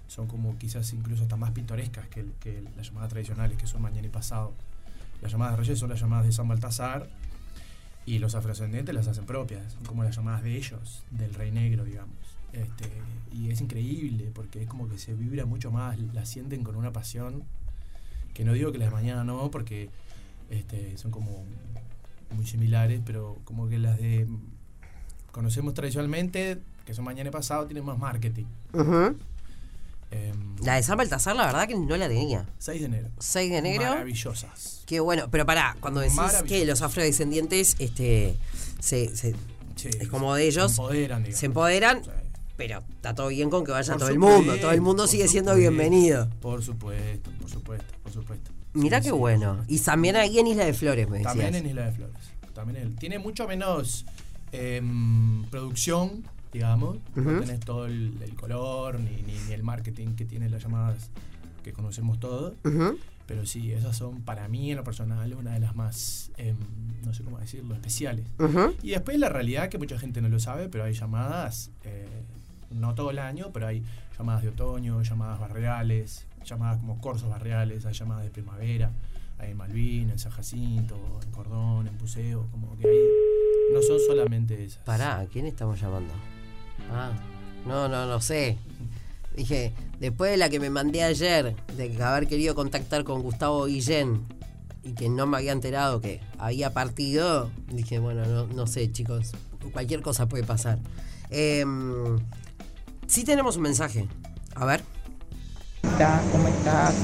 son 0.07 0.27
como 0.27 0.57
quizás 0.57 0.93
incluso 0.93 1.23
hasta 1.23 1.35
más 1.35 1.51
pintorescas 1.51 2.07
que 2.07 2.25
las 2.75 2.87
llamadas 2.87 3.09
tradicionales, 3.09 3.57
que 3.57 3.67
son 3.67 3.81
mañana 3.81 4.07
y 4.07 4.09
pasado. 4.09 4.53
Las 5.21 5.31
llamadas 5.31 5.53
de 5.55 5.57
reyes 5.63 5.79
son 5.79 5.89
las 5.89 5.99
llamadas 5.99 6.25
de 6.25 6.31
San 6.31 6.47
Baltasar 6.47 7.07
y 8.05 8.19
los 8.19 8.35
afrodescendientes 8.35 8.95
las 8.95 9.07
hacen 9.07 9.25
propias, 9.25 9.73
son 9.73 9.83
como 9.85 10.03
las 10.03 10.15
llamadas 10.15 10.43
de 10.43 10.55
ellos, 10.55 11.03
del 11.11 11.33
rey 11.33 11.51
negro, 11.51 11.83
digamos. 11.83 12.15
Este, 12.53 12.89
y 13.33 13.49
es 13.49 13.59
increíble 13.59 14.31
porque 14.33 14.61
es 14.63 14.67
como 14.69 14.87
que 14.87 14.97
se 14.97 15.13
vibra 15.13 15.45
mucho 15.45 15.69
más, 15.71 15.99
la 15.99 16.25
sienten 16.25 16.63
con 16.63 16.75
una 16.77 16.93
pasión 16.93 17.43
que 18.33 18.45
no 18.45 18.53
digo 18.53 18.71
que 18.71 18.77
las 18.77 18.87
de 18.89 18.93
mañana 18.95 19.23
no, 19.25 19.51
porque 19.51 19.89
este, 20.49 20.97
son 20.97 21.11
como 21.11 21.43
muy 22.35 22.45
similares, 22.47 23.01
pero 23.05 23.37
como 23.43 23.67
que 23.67 23.77
las 23.79 23.97
de 23.97 24.27
conocemos 25.37 25.75
tradicionalmente, 25.75 26.57
que 26.83 26.95
son 26.95 27.05
mañana 27.05 27.29
y 27.29 27.31
pasado, 27.31 27.67
tienen 27.67 27.85
más 27.85 27.95
marketing. 27.99 28.45
Em, 30.09 30.55
La 30.63 30.75
de 30.75 30.83
San 30.83 30.97
Baltasar, 30.97 31.35
la 31.35 31.45
verdad 31.45 31.67
que 31.67 31.75
no 31.75 31.95
la 31.95 32.07
tenía. 32.07 32.43
6 32.57 32.79
de 32.79 32.85
enero. 32.87 33.09
6 33.19 33.51
de 33.51 33.57
enero. 33.57 33.83
Maravillosas. 33.83 34.81
Qué 34.87 34.99
bueno, 34.99 35.27
pero 35.29 35.45
pará, 35.45 35.77
cuando 35.79 35.99
decís 35.99 36.17
que 36.47 36.65
los 36.65 36.81
afrodescendientes 36.81 37.75
este, 37.77 38.35
se, 38.79 39.15
se- 39.15 39.35
Sí, 39.75 39.89
es 39.99 40.07
como 40.07 40.33
de 40.33 40.47
ellos, 40.47 40.71
Se 40.71 40.81
empoderan, 40.81 41.21
digamos. 41.21 41.39
se 41.39 41.45
empoderan, 41.45 42.03
Sí. 42.03 42.09
pero 42.55 42.83
está 42.95 43.13
todo 43.13 43.27
bien 43.27 43.51
con 43.51 43.63
que 43.63 43.71
vaya 43.71 43.93
Por 43.93 43.99
todo 43.99 44.09
el 44.09 44.17
mundo, 44.17 44.55
todo 44.57 44.71
el 44.71 44.81
mundo 44.81 45.05
sigue 45.05 45.27
siendo 45.27 45.51
supuesto, 45.51 45.69
bienvenido. 45.71 46.27
Por 46.41 46.63
supuesto, 46.63 47.29
por 47.39 47.47
supuesto, 47.51 47.93
por 48.01 48.11
supuesto. 48.11 48.49
Mirá 48.73 48.97
Sí, 48.97 49.03
qué 49.03 49.09
sí, 49.09 49.15
bueno. 49.15 49.63
Y 49.67 49.77
también 49.81 50.15
ahí 50.15 50.39
en 50.39 50.47
Isla 50.47 50.65
de 50.65 50.73
Flores, 50.73 51.07
me 51.07 51.17
decías. 51.19 51.33
También 51.35 51.53
en 51.53 51.67
Isla 51.67 51.85
de 51.85 51.91
Flores. 51.91 52.15
También 52.55 52.81
en- 52.81 52.95
tiene 52.95 53.19
mucho 53.19 53.47
menos 53.47 54.03
em, 54.57 55.43
producción, 55.45 56.23
digamos. 56.51 56.97
No 57.15 57.21
Ujú. 57.31 57.41
tenés 57.41 57.59
todo 57.59 57.85
el, 57.85 58.13
el 58.21 58.33
color 58.35 58.99
ni, 58.99 59.21
ni- 59.23 59.39
ni 59.47 59.53
el 59.53 59.63
marketing 59.63 60.15
que 60.15 60.25
tienen 60.25 60.51
las 60.51 60.63
llamadas 60.63 61.09
que 61.63 61.73
conocemos 61.73 62.19
todos. 62.19 62.53
Ujú. 62.63 62.97
Pero 63.27 63.45
sí, 63.45 63.71
esas 63.73 63.95
son 63.97 64.21
para 64.21 64.47
mí 64.47 64.71
en 64.71 64.77
lo 64.77 64.83
personal 64.85 65.33
una 65.33 65.51
de 65.51 65.59
las 65.59 65.75
más, 65.75 66.31
em, 66.37 66.55
no 67.05 67.13
sé 67.13 67.23
cómo 67.23 67.39
decirlo, 67.39 67.75
especiales. 67.75 68.25
Ujú. 68.39 68.73
Y 68.81 68.91
después 68.91 69.19
la 69.19 69.27
realidad 69.29 69.67
que 69.69 69.77
mucha 69.77 69.99
gente 69.99 70.21
no 70.21 70.29
lo 70.29 70.39
sabe, 70.39 70.69
pero 70.69 70.85
hay 70.85 70.93
llamadas, 70.93 71.69
eh, 71.83 72.07
no 72.71 72.95
todo 72.95 73.11
el 73.11 73.19
año, 73.19 73.51
pero 73.53 73.67
hay 73.67 73.83
llamadas 74.17 74.43
de 74.43 74.49
otoño, 74.49 75.01
llamadas 75.03 75.39
barriales, 75.41 76.25
llamadas 76.45 76.77
como 76.79 76.99
corsos 77.01 77.29
barriales, 77.29 77.85
hay 77.85 77.93
llamadas 77.93 78.23
de 78.23 78.29
primavera, 78.31 78.91
hay 79.39 79.51
en 79.51 79.57
Malvin, 79.57 80.09
en 80.09 80.19
San 80.19 80.31
Jacinto, 80.31 80.97
en 81.23 81.31
Cordón, 81.31 81.87
en 81.87 81.93
Puseo, 81.95 82.47
como 82.51 82.77
que 82.77 82.87
hay, 82.87 82.97
no 83.73 83.81
son 83.81 83.99
solamente 84.05 84.63
esas. 84.63 84.83
Pará, 84.83 85.19
¿a 85.19 85.25
quién 85.25 85.45
estamos 85.45 85.79
llamando? 85.79 86.13
Ah, 86.91 87.11
no, 87.65 87.87
no, 87.87 88.05
no 88.05 88.21
sé. 88.21 88.57
Dije, 89.35 89.73
después 89.99 90.31
de 90.31 90.37
la 90.37 90.49
que 90.49 90.59
me 90.59 90.69
mandé 90.69 91.03
ayer, 91.03 91.55
de 91.75 92.03
haber 92.03 92.27
querido 92.27 92.55
contactar 92.55 93.03
con 93.03 93.21
Gustavo 93.21 93.65
Guillén 93.65 94.25
y 94.83 94.93
que 94.93 95.09
no 95.09 95.27
me 95.27 95.37
había 95.37 95.51
enterado 95.51 96.01
que 96.01 96.21
había 96.39 96.73
partido, 96.73 97.51
dije, 97.71 97.99
bueno, 97.99 98.25
no, 98.25 98.47
no 98.47 98.67
sé, 98.67 98.91
chicos, 98.91 99.33
cualquier 99.73 100.01
cosa 100.01 100.27
puede 100.27 100.43
pasar. 100.43 100.79
Em, 101.29 102.17
sí 103.05 103.23
tenemos 103.23 103.57
un 103.57 103.63
mensaje. 103.63 104.07
A 104.55 104.65
ver. 104.65 104.81
Hola, 105.95 106.21
¿Cómo 106.31 106.47
estás? 106.47 106.95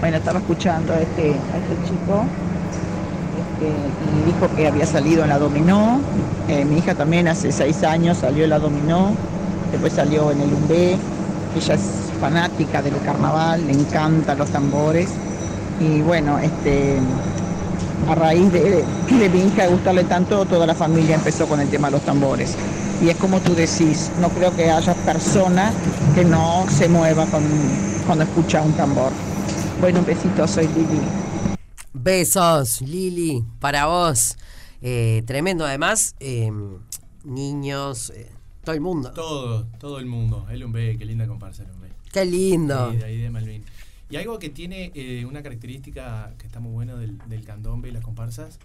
Bueno, 0.00 0.16
estaba 0.16 0.38
escuchando 0.38 0.92
a 0.92 1.00
este, 1.00 1.32
a 1.32 1.58
este 1.58 1.88
chico 1.88 2.24
este, 3.58 3.66
y 3.66 4.32
dijo 4.32 4.48
que 4.56 4.68
había 4.68 4.86
salido 4.86 5.22
en 5.24 5.30
la 5.30 5.38
dominó. 5.38 6.00
Eh, 6.48 6.64
mi 6.64 6.78
hija 6.78 6.94
también 6.94 7.28
hace 7.28 7.50
seis 7.52 7.82
años 7.82 8.18
salió 8.18 8.44
en 8.44 8.50
la 8.50 8.58
dominó, 8.58 9.10
después 9.72 9.92
salió 9.92 10.30
en 10.30 10.40
el 10.40 10.52
Umbé. 10.52 10.96
Ella 11.56 11.74
es 11.74 11.80
fanática 12.20 12.82
del 12.82 12.98
carnaval, 13.00 13.66
le 13.66 13.72
encantan 13.72 14.38
los 14.38 14.50
tambores. 14.50 15.08
Y 15.80 16.00
bueno, 16.02 16.38
este, 16.38 16.98
a 18.08 18.14
raíz 18.14 18.52
de, 18.52 18.84
de 19.08 19.28
mi 19.28 19.40
hija 19.40 19.66
gustarle 19.66 20.04
tanto, 20.04 20.44
toda 20.44 20.66
la 20.66 20.74
familia 20.74 21.16
empezó 21.16 21.46
con 21.46 21.60
el 21.60 21.68
tema 21.68 21.88
de 21.88 21.92
los 21.92 22.02
tambores. 22.02 22.54
Y 23.02 23.08
es 23.08 23.16
como 23.16 23.40
tú 23.40 23.54
decís, 23.54 24.10
no 24.20 24.28
creo 24.28 24.54
que 24.54 24.70
haya 24.70 24.94
persona 24.94 25.70
que 26.14 26.24
no 26.24 26.64
se 26.68 26.88
mueva 26.88 27.26
con, 27.26 27.42
cuando 28.06 28.24
escucha 28.24 28.62
un 28.62 28.72
tambor. 28.72 29.12
Bueno, 29.80 30.00
un 30.00 30.06
besito, 30.06 30.46
soy 30.48 30.66
Lili. 30.68 31.27
Besos, 32.00 32.80
Lili, 32.82 33.44
para 33.60 33.86
vos. 33.86 34.36
Eh, 34.80 35.22
tremendo, 35.26 35.66
además, 35.66 36.14
em, 36.20 36.78
niños, 37.24 38.10
eh, 38.10 38.30
todo 38.64 38.74
el 38.74 38.80
mundo. 38.80 39.12
Todo, 39.12 39.66
todo 39.78 39.98
el 39.98 40.06
mundo. 40.06 40.46
El 40.50 40.64
Umbe, 40.64 40.96
qué 40.96 41.04
linda 41.04 41.26
comparsa. 41.26 41.64
Qué 42.12 42.24
lindo. 42.24 42.90
Sí, 42.92 42.96
de 42.98 43.04
ahí 43.04 43.18
de 43.18 43.30
Malvin. 43.30 43.64
Y 44.10 44.16
algo 44.16 44.38
que 44.38 44.48
tiene 44.48 44.90
eh, 44.94 45.26
una 45.26 45.42
característica 45.42 46.32
que 46.38 46.46
está 46.46 46.60
muy 46.60 46.72
buena 46.72 46.94
del, 46.94 47.18
del 47.28 47.44
candombe 47.44 47.88
y 47.88 47.92
las 47.92 48.02
comparsas, 48.02 48.58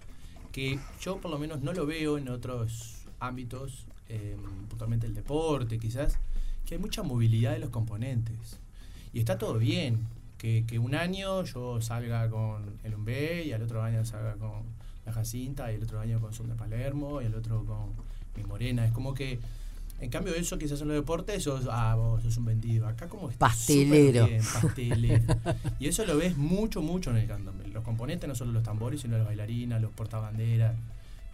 que 0.52 0.80
yo 1.02 1.18
por 1.18 1.32
lo 1.32 1.40
menos 1.40 1.62
no 1.62 1.74
lo 1.74 1.86
veo 1.86 2.18
en 2.18 2.30
otros 2.30 3.04
ámbitos, 3.20 3.86
eh, 4.10 4.38
puntualmente 4.70 5.08
el 5.08 5.14
deporte 5.16 5.80
quizás, 5.80 6.18
que 6.66 6.76
hay 6.76 6.82
mucha 6.82 7.04
movilidad 7.04 7.52
de 7.54 7.60
los 7.60 7.72
componentes. 7.72 8.60
Y 9.12 9.20
está 9.20 9.38
todo 9.38 9.58
bien, 9.58 10.08
que, 10.44 10.66
que 10.68 10.78
un 10.78 10.94
año 10.94 11.46
yo 11.46 11.80
salga 11.80 12.30
con 12.30 12.78
el 12.84 12.96
Umbe 12.96 13.46
y 13.46 13.54
al 13.54 13.62
otro 13.62 13.82
año 13.82 14.04
salga 14.04 14.34
con 14.34 14.64
la 15.06 15.14
Jacinta 15.14 15.72
y 15.72 15.76
el 15.76 15.84
otro 15.84 16.02
año 16.02 16.20
con 16.20 16.34
Son 16.34 16.50
de 16.50 16.56
Palermo 16.56 17.22
y 17.22 17.26
el 17.28 17.36
otro 17.36 17.66
con 17.66 17.94
mi 18.36 18.44
Morena. 18.44 18.86
Es 18.86 18.92
como 18.92 19.14
que, 19.14 19.40
en 20.02 20.10
cambio 20.10 20.36
eso 20.36 20.58
quizás 20.58 20.82
en 20.82 20.90
los 20.90 20.98
deportes, 20.98 21.44
sos, 21.44 21.66
ah, 21.72 21.96
vos 21.96 22.24
sos 22.24 22.36
un 22.36 22.44
vendido. 22.44 22.88
Acá 22.88 23.08
como 23.08 23.30
está 23.30 23.48
Pastelero. 23.48 24.28
bien, 24.28 24.42
pastelero. 24.62 25.24
y 25.80 25.88
eso 25.88 26.06
lo 26.06 26.18
ves 26.18 26.36
mucho, 26.36 26.82
mucho 26.82 27.12
en 27.12 27.18
el 27.18 27.28
candombe. 27.28 27.66
Los 27.70 27.86
componentes, 27.86 28.28
no 28.28 28.36
solo 28.36 28.52
los 28.52 28.64
tambores, 28.64 29.00
sino 29.00 29.18
las 29.18 29.26
bailarinas, 29.26 29.82
los 29.82 29.92
portabanderas, 29.92 30.76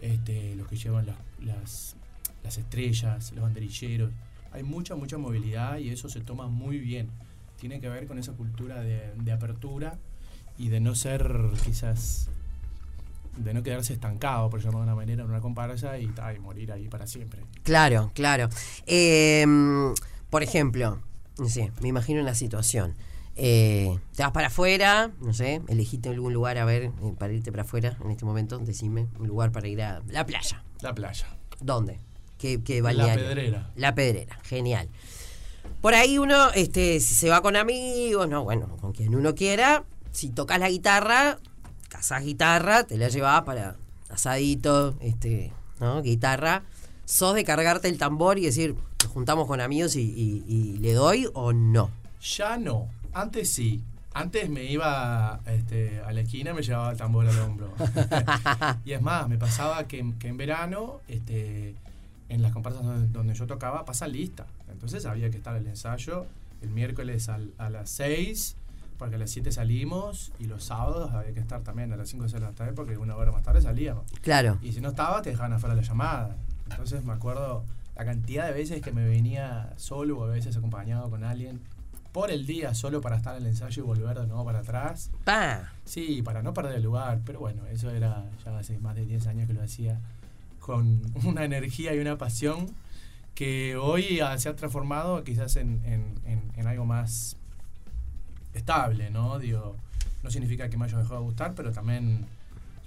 este, 0.00 0.54
los 0.54 0.68
que 0.68 0.76
llevan 0.76 1.06
las, 1.06 1.16
las, 1.40 1.96
las 2.44 2.58
estrellas, 2.58 3.32
los 3.32 3.42
banderilleros. 3.42 4.12
Hay 4.52 4.62
mucha, 4.62 4.94
mucha 4.94 5.18
movilidad 5.18 5.78
y 5.78 5.88
eso 5.88 6.08
se 6.08 6.20
toma 6.20 6.46
muy 6.46 6.78
bien. 6.78 7.08
Tiene 7.60 7.80
que 7.80 7.88
ver 7.88 8.06
con 8.06 8.18
esa 8.18 8.32
cultura 8.32 8.80
de, 8.80 9.12
de 9.16 9.32
apertura 9.32 9.98
y 10.58 10.68
de 10.68 10.80
no 10.80 10.94
ser 10.94 11.30
quizás 11.64 12.30
de 13.36 13.54
no 13.54 13.62
quedarse 13.62 13.92
estancado, 13.92 14.50
por 14.50 14.60
llamarlo 14.60 14.80
de 14.80 14.84
una 14.84 14.94
manera, 14.94 15.22
en 15.22 15.30
una 15.30 15.40
comparsa 15.40 15.98
y, 15.98 16.10
morir 16.40 16.72
ahí 16.72 16.88
para 16.88 17.06
siempre. 17.06 17.42
Claro, 17.62 18.10
claro. 18.14 18.48
Em, 18.86 19.94
por 20.28 20.42
ejemplo, 20.42 21.00
no 21.38 21.48
sé, 21.48 21.72
me 21.80 21.88
imagino 21.88 22.20
una 22.20 22.34
situación. 22.34 22.94
Eh, 23.36 23.98
te 24.14 24.22
vas 24.22 24.32
para 24.32 24.48
afuera, 24.48 25.12
no 25.20 25.32
sé, 25.32 25.62
elegiste 25.68 26.10
algún 26.10 26.34
lugar 26.34 26.58
a 26.58 26.64
ver, 26.64 26.84
eh, 26.84 26.92
para 27.18 27.32
irte 27.32 27.50
para 27.50 27.62
afuera 27.62 27.96
en 28.04 28.10
este 28.10 28.24
momento, 28.24 28.58
decime, 28.58 29.06
un 29.18 29.28
lugar 29.28 29.52
para 29.52 29.68
ir 29.68 29.80
a 29.82 30.02
la 30.08 30.26
playa. 30.26 30.62
La 30.82 30.94
playa. 30.94 31.26
¿Dónde? 31.60 31.98
¿Qué, 32.38 32.62
qué 32.62 32.82
La? 32.82 33.14
Pedrera. 33.14 33.70
La 33.76 33.94
Pedrera, 33.94 34.38
genial. 34.42 34.88
Por 35.80 35.94
ahí 35.94 36.18
uno, 36.18 36.50
este, 36.52 37.00
si 37.00 37.14
se 37.14 37.30
va 37.30 37.40
con 37.40 37.56
amigos, 37.56 38.28
no, 38.28 38.44
bueno, 38.44 38.76
con 38.80 38.92
quien 38.92 39.14
uno 39.14 39.34
quiera, 39.34 39.84
si 40.12 40.28
tocas 40.28 40.58
la 40.60 40.68
guitarra, 40.68 41.38
cazás 41.88 42.22
guitarra, 42.22 42.84
te 42.84 42.98
la 42.98 43.08
llevas 43.08 43.42
para 43.44 43.76
asadito, 44.10 44.94
este, 45.00 45.52
¿no? 45.80 46.02
Guitarra. 46.02 46.64
¿Sos 47.06 47.34
de 47.34 47.44
cargarte 47.44 47.88
el 47.88 47.96
tambor 47.98 48.38
y 48.38 48.42
decir, 48.42 48.74
nos 49.02 49.12
juntamos 49.12 49.46
con 49.46 49.60
amigos 49.60 49.96
y, 49.96 50.02
y- 50.02 50.44
y 50.46 50.76
le 50.78 50.92
doy 50.92 51.28
o 51.32 51.52
no? 51.52 51.90
Ya 52.36 52.56
no. 52.58 52.88
Antes 53.12 53.50
sí. 53.50 53.82
Antes 54.12 54.50
me 54.50 54.64
iba 54.64 55.40
este, 55.46 56.00
a 56.04 56.12
la 56.12 56.20
esquina 56.20 56.50
y 56.50 56.54
me 56.54 56.62
llevaba 56.62 56.90
el 56.90 56.96
tambor 56.98 57.26
al 57.26 57.38
hombro. 57.40 57.72
y 58.84 58.92
es 58.92 59.00
más, 59.00 59.28
me 59.28 59.38
pasaba 59.38 59.88
que, 59.88 59.98
en- 59.98 60.18
que 60.18 60.28
en 60.28 60.36
verano, 60.36 61.00
este, 61.08 61.74
en 62.28 62.42
las 62.42 62.52
comparsas 62.52 62.84
donde, 62.84 63.08
donde 63.08 63.34
yo 63.34 63.46
tocaba, 63.46 63.84
pasa 63.84 64.06
lista. 64.06 64.46
Entonces 64.72 65.06
había 65.06 65.30
que 65.30 65.36
estar 65.36 65.56
el 65.56 65.66
ensayo 65.66 66.26
el 66.62 66.70
miércoles 66.70 67.28
al- 67.30 67.52
a 67.58 67.70
las 67.70 67.88
6, 67.90 68.56
porque 68.98 69.14
a 69.14 69.18
las 69.18 69.30
7 69.30 69.50
salimos, 69.50 70.30
y 70.38 70.44
los 70.44 70.64
sábados 70.64 71.12
había 71.14 71.32
que 71.32 71.40
estar 71.40 71.62
también 71.62 71.90
a 71.92 71.96
las 71.96 72.08
5 72.10 72.26
de 72.26 72.38
la 72.40 72.50
tarde, 72.52 72.72
porque 72.74 72.98
una 72.98 73.16
hora 73.16 73.32
más 73.32 73.42
tarde 73.42 73.62
salíamos. 73.62 74.04
Claro. 74.20 74.58
Y 74.60 74.72
si 74.72 74.80
no 74.82 74.90
estaba, 74.90 75.22
te 75.22 75.30
dejaban 75.30 75.54
afuera 75.54 75.74
la 75.74 75.80
llamada. 75.82 76.36
Entonces 76.70 77.02
me 77.04 77.12
acuerdo 77.14 77.64
la 77.96 78.04
cantidad 78.04 78.46
de 78.46 78.52
veces 78.52 78.82
que 78.82 78.92
me 78.92 79.04
venía 79.06 79.72
solo 79.76 80.18
o 80.18 80.24
a 80.24 80.28
veces 80.28 80.54
acompañado 80.56 81.08
con 81.10 81.24
alguien 81.24 81.60
por 82.12 82.30
el 82.30 82.44
día 82.44 82.74
solo 82.74 83.00
para 83.00 83.16
estar 83.16 83.36
en 83.36 83.42
el 83.44 83.48
ensayo 83.50 83.82
y 83.82 83.86
volver 83.86 84.18
de 84.18 84.26
nuevo 84.26 84.44
para 84.44 84.58
atrás. 84.58 85.10
Pa. 85.24 85.72
Sí, 85.84 86.20
para 86.22 86.42
no 86.42 86.52
perder 86.52 86.74
el 86.76 86.82
lugar. 86.82 87.20
Pero 87.24 87.40
bueno, 87.40 87.66
eso 87.66 87.88
era 87.90 88.24
ya 88.44 88.58
hace 88.58 88.78
más 88.78 88.96
de 88.96 89.06
10 89.06 89.26
años 89.28 89.46
que 89.46 89.54
lo 89.54 89.62
hacía 89.62 89.98
con 90.58 91.00
una 91.24 91.44
energía 91.44 91.94
y 91.94 91.98
una 92.00 92.18
pasión 92.18 92.66
que 93.34 93.76
hoy 93.76 94.20
se 94.38 94.48
ha 94.48 94.56
transformado 94.56 95.22
quizás 95.24 95.56
en, 95.56 95.80
en- 95.84 96.14
en- 96.26 96.52
en 96.56 96.66
algo 96.66 96.84
más 96.84 97.36
estable, 98.54 99.10
¿no? 99.10 99.38
Digo, 99.38 99.76
no 100.22 100.30
significa 100.30 100.68
que 100.68 100.76
me 100.76 100.84
haya 100.84 100.98
dejado 100.98 101.20
de 101.20 101.24
gustar, 101.26 101.54
pero 101.54 101.72
también, 101.72 102.26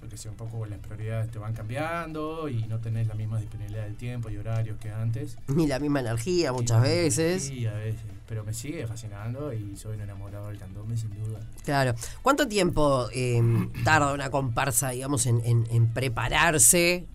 yo 0.00 0.08
que 0.08 0.16
sé, 0.16 0.28
un 0.28 0.36
poco 0.36 0.66
las 0.66 0.78
prioridades 0.78 1.30
te 1.30 1.38
van 1.38 1.54
cambiando 1.54 2.48
y 2.48 2.64
no 2.66 2.78
tenés 2.78 3.08
la 3.08 3.14
misma 3.14 3.40
disponibilidad 3.40 3.84
del 3.84 3.96
tiempo 3.96 4.30
y 4.30 4.36
horarios 4.36 4.78
que 4.78 4.90
antes. 4.90 5.36
Ni 5.48 5.66
la 5.66 5.78
misma 5.78 6.00
energía 6.00 6.52
muchas 6.52 6.82
veces. 6.82 7.44
Sí, 7.44 7.66
a 7.66 7.72
veces. 7.72 8.02
Pero 8.28 8.44
me 8.44 8.54
sigue 8.54 8.86
fascinando 8.86 9.52
y 9.52 9.76
soy 9.76 9.96
un 9.96 10.02
enamorado 10.02 10.48
del 10.48 10.58
candombe, 10.58 10.96
sin 10.96 11.10
duda. 11.22 11.40
Claro. 11.64 11.94
¿Cuánto 12.22 12.46
tiempo 12.48 13.08
eh, 13.12 13.42
tarda 13.84 14.12
una 14.14 14.30
comparsa, 14.30 14.90
digamos, 14.90 15.26
en, 15.26 15.40
en- 15.44 15.66
en 15.70 15.92
prepararse 15.92 17.06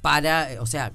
para, 0.00 0.52
eh, 0.52 0.58
o 0.60 0.66
sea, 0.66 0.92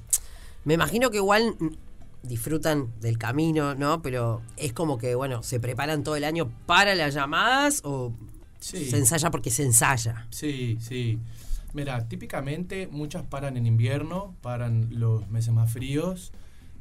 me 0.69 0.75
imagino 0.75 1.09
que 1.09 1.17
igual 1.17 1.55
mm, 1.59 2.27
disfrutan 2.27 2.93
del 3.01 3.17
camino, 3.17 3.73
¿no? 3.73 4.03
Pero 4.03 4.43
es 4.55 4.71
como 4.71 4.99
que, 4.99 5.15
bueno, 5.15 5.41
se 5.41 5.59
preparan 5.59 6.03
todo 6.03 6.15
el 6.15 6.23
año 6.23 6.51
para 6.67 6.93
las 6.93 7.15
llamadas 7.15 7.81
o 7.83 8.13
Sí. 8.59 8.85
se 8.87 8.97
ensaya 8.97 9.31
porque 9.31 9.49
se 9.49 9.63
ensaya. 9.63 10.27
Sí, 10.29 10.77
sí. 10.79 11.17
Mira, 11.73 12.07
típicamente 12.07 12.87
muchas 12.91 13.23
paran 13.23 13.57
en 13.57 13.65
invierno, 13.65 14.35
paran 14.41 14.89
los 14.91 15.27
meses 15.29 15.51
más 15.53 15.71
fríos, 15.73 16.31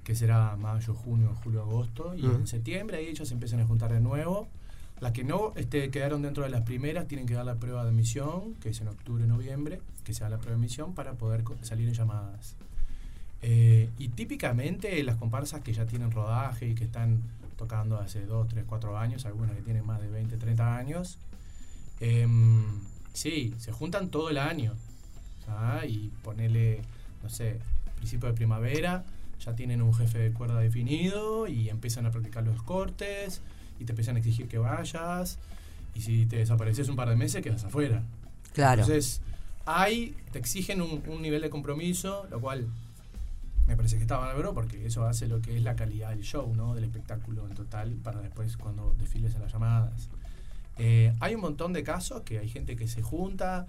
que 0.05 0.15
será 0.15 0.55
mayo, 0.57 0.93
junio, 0.93 1.35
julio, 1.43 1.63
agosto, 1.63 2.15
y 2.15 2.27
en 2.27 2.47
septiembre 2.47 2.99
ahí 2.99 3.07
ellos 3.07 3.27
se 3.29 3.33
empiezan 3.33 3.61
a 3.61 3.67
juntar 3.67 3.91
de 3.91 4.01
nuevo. 4.01 4.49
Las 5.01 5.13
que 5.13 5.25
no 5.25 5.55
este, 5.57 5.91
quedaron 5.91 6.21
dentro 6.21 6.43
de 6.45 6.51
las 6.51 6.61
primeras 6.63 7.07
tienen 7.09 7.25
que 7.27 7.33
dar 7.35 7.47
la 7.47 7.55
prueba 7.55 7.85
de 7.85 7.89
admisión, 7.91 8.53
que 8.61 8.69
es 8.69 8.81
en 8.83 8.89
octubre, 8.89 9.27
noviembre, 9.27 9.81
que 10.05 10.13
se 10.13 10.25
da 10.25 10.29
la 10.29 10.37
prueba 10.37 10.57
de 10.57 10.61
admisión 10.61 10.95
para 10.95 11.15
poder 11.15 11.43
salir 11.63 11.89
en 11.89 11.95
llamadas. 11.95 12.55
Eh, 13.41 13.89
y 13.99 14.09
típicamente 14.09 15.03
las 15.05 15.17
comparsas 15.17 15.61
que 15.61 15.73
ya 15.73 15.87
tienen 15.87 16.11
rodaje 16.11 16.69
y 16.69 16.75
que 16.75 16.85
están 16.85 17.23
tocando 17.57 17.99
hace 17.99 18.25
2, 18.25 18.49
3, 18.49 18.65
4 18.67 18.99
años, 18.99 19.27
algunas 19.27 19.55
que 19.55 19.63
tienen 19.63 19.85
más 19.87 20.01
de 20.01 20.09
20, 20.09 20.37
30 20.37 20.77
años, 20.77 21.19
em, 22.01 22.65
sí, 23.13 23.55
se 23.59 23.73
juntan 23.73 24.11
todo 24.11 24.31
el 24.31 24.39
año. 24.39 24.75
Y 25.89 26.11
ponele, 26.23 26.83
no 27.23 27.31
sé, 27.31 27.59
principio 27.97 28.29
de 28.29 28.35
primavera, 28.35 29.05
ya 29.45 29.55
tienen 29.55 29.81
un 29.81 29.95
jefe 29.95 30.19
de 30.19 30.33
cuerda 30.33 30.61
definido 30.61 31.47
y 31.47 31.71
empiezan 31.71 32.05
a 32.05 32.11
practicar 32.11 32.45
los 32.45 32.63
cortes 32.63 33.41
y 33.81 33.85
te 33.85 33.93
empiezan 33.93 34.17
a 34.17 34.19
exigir 34.19 34.47
que 34.47 34.59
vayas. 34.59 35.39
Y 35.95 36.03
si 36.03 36.27
te 36.27 36.37
desapareces 36.37 36.89
un 36.89 36.97
par 36.97 37.09
de 37.09 37.17
meses, 37.17 37.43
quedas 37.43 37.65
afuera. 37.65 38.03
Claro. 38.53 38.83
Entonces, 38.83 39.23
hay, 39.65 40.15
te 40.33 40.39
exigen 40.39 40.83
un, 40.83 41.03
un 41.09 41.23
nivel 41.23 41.41
de 41.41 41.51
compromiso, 41.51 42.27
lo 42.31 42.41
cual 42.41 42.69
me 43.69 43.77
parece 43.77 43.97
que 43.97 44.03
está 44.03 44.17
bárbaro 44.17 44.55
porque 44.55 44.87
eso 44.87 45.05
hace 45.05 45.29
lo 45.29 45.41
que 45.43 45.57
es 45.57 45.63
la 45.63 45.77
calidad 45.77 46.11
del 46.11 46.23
show, 46.23 46.53
¿no? 46.57 46.75
Del 46.75 46.85
espectáculo 46.85 47.47
en 47.47 47.55
total 47.55 47.93
para 48.03 48.21
después 48.21 48.57
cuando 48.57 48.95
desfiles 48.99 49.35
en 49.35 49.43
las 49.43 49.53
llamadas. 49.53 50.09
Eh, 50.79 51.15
hay 51.21 51.35
un 51.35 51.43
montón 51.43 51.75
de 51.75 51.83
casos 51.83 52.23
que 52.23 52.39
hay 52.39 52.49
gente 52.49 52.77
que 52.77 52.89
se 52.89 53.03
junta 53.03 53.67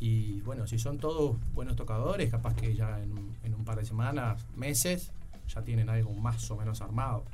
y 0.00 0.40
bueno, 0.40 0.66
si 0.66 0.78
son 0.78 0.98
todos 0.98 1.36
buenos 1.54 1.76
tocadores, 1.76 2.30
capaz 2.30 2.54
que 2.54 2.74
ya 2.74 2.98
en 3.00 3.54
un 3.54 3.64
par 3.64 3.78
de 3.78 3.84
semanas, 3.84 4.44
meses, 4.56 5.12
ya 5.48 5.62
tienen 5.62 5.88
algo 5.90 6.12
más 6.14 6.50
o 6.50 6.56
menos 6.56 6.80
armado. 6.80 7.24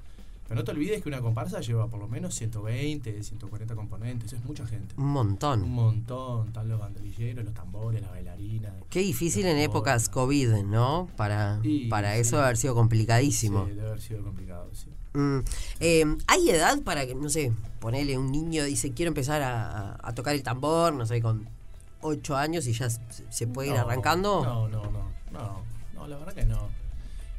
Pero 0.49 0.61
no 0.61 0.65
te 0.65 0.71
olvides 0.71 1.03
que 1.03 1.09
una 1.11 1.21
comparsa 1.21 1.61
lleva 1.61 1.89
por 1.89 2.01
lo 2.01 2.09
menos 2.09 2.35
120, 2.35 3.23
140 3.23 3.75
componentes, 3.75 4.33
es 4.33 4.43
mucha 4.45 4.67
gente. 4.67 4.95
Un 4.97 5.09
montón. 5.09 5.63
Un 5.63 5.73
montón, 5.73 6.49
están 6.49 6.69
los 6.69 6.81
banderilleros, 6.81 7.45
los 7.45 7.53
tambores, 7.53 8.01
las 8.01 8.11
bailarinas. 8.11 8.73
Qué 8.89 9.01
difícil 9.01 9.45
en 9.45 9.59
épocas 9.59 10.09
COVID, 10.09 10.65
¿no? 10.65 11.11
Para, 11.17 11.61
Sí, 11.63 11.87
para 11.91 12.15
sí. 12.15 12.21
eso 12.21 12.37
debe 12.37 12.47
haber 12.47 12.57
sido 12.57 12.75
complicadísimo. 12.75 13.67
Sí, 13.67 13.73
debe 13.73 13.89
haber 13.89 14.01
sido 14.01 14.23
complicado, 14.23 14.71
sí. 14.73 14.89
Mm, 15.13 15.39
eh, 15.81 16.17
¿Hay 16.27 16.49
edad 16.49 16.81
para 16.83 17.07
que, 17.07 17.15
no 17.15 17.29
sé, 17.29 17.53
ponele 17.81 18.17
un 18.17 18.33
niño 18.33 18.65
dice 18.65 18.93
quiero 18.93 19.09
empezar 19.09 19.43
a, 19.43 20.13
tocar 20.15 20.35
el 20.35 20.43
tambor, 20.43 20.95
no 20.95 21.05
sé, 21.05 21.21
con 21.21 21.47
8 22.01 22.37
años 22.37 22.67
y 22.67 22.73
ya 22.73 22.89
se, 22.89 23.47
puede 23.47 23.69
ir 23.69 23.75
arrancando? 23.75 24.43
No, 24.45 24.69
no, 24.69 24.85
no, 24.85 25.11
no, 25.31 25.63
no, 25.95 26.07
la 26.07 26.17
verdad 26.17 26.33
que 26.33 26.45
no. 26.47 26.69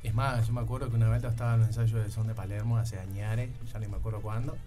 Es 0.04 0.14
más, 0.14 0.48
yo 0.48 0.54
me 0.54 0.62
acuerdo 0.62 0.90
que 0.90 0.96
una 0.96 1.10
vez 1.10 1.24
estaba 1.24 1.56
en 1.56 1.62
un 1.62 1.68
ensayo 1.68 1.98
de 1.98 2.10
son 2.10 2.28
de 2.28 2.34
Palermo 2.34 2.78
hace 2.78 2.98
añares, 3.00 3.50
ya 3.72 3.80
ni 3.80 3.88
me 3.88 3.98
acuerdo 3.98 4.22
cuándo, 4.22 4.58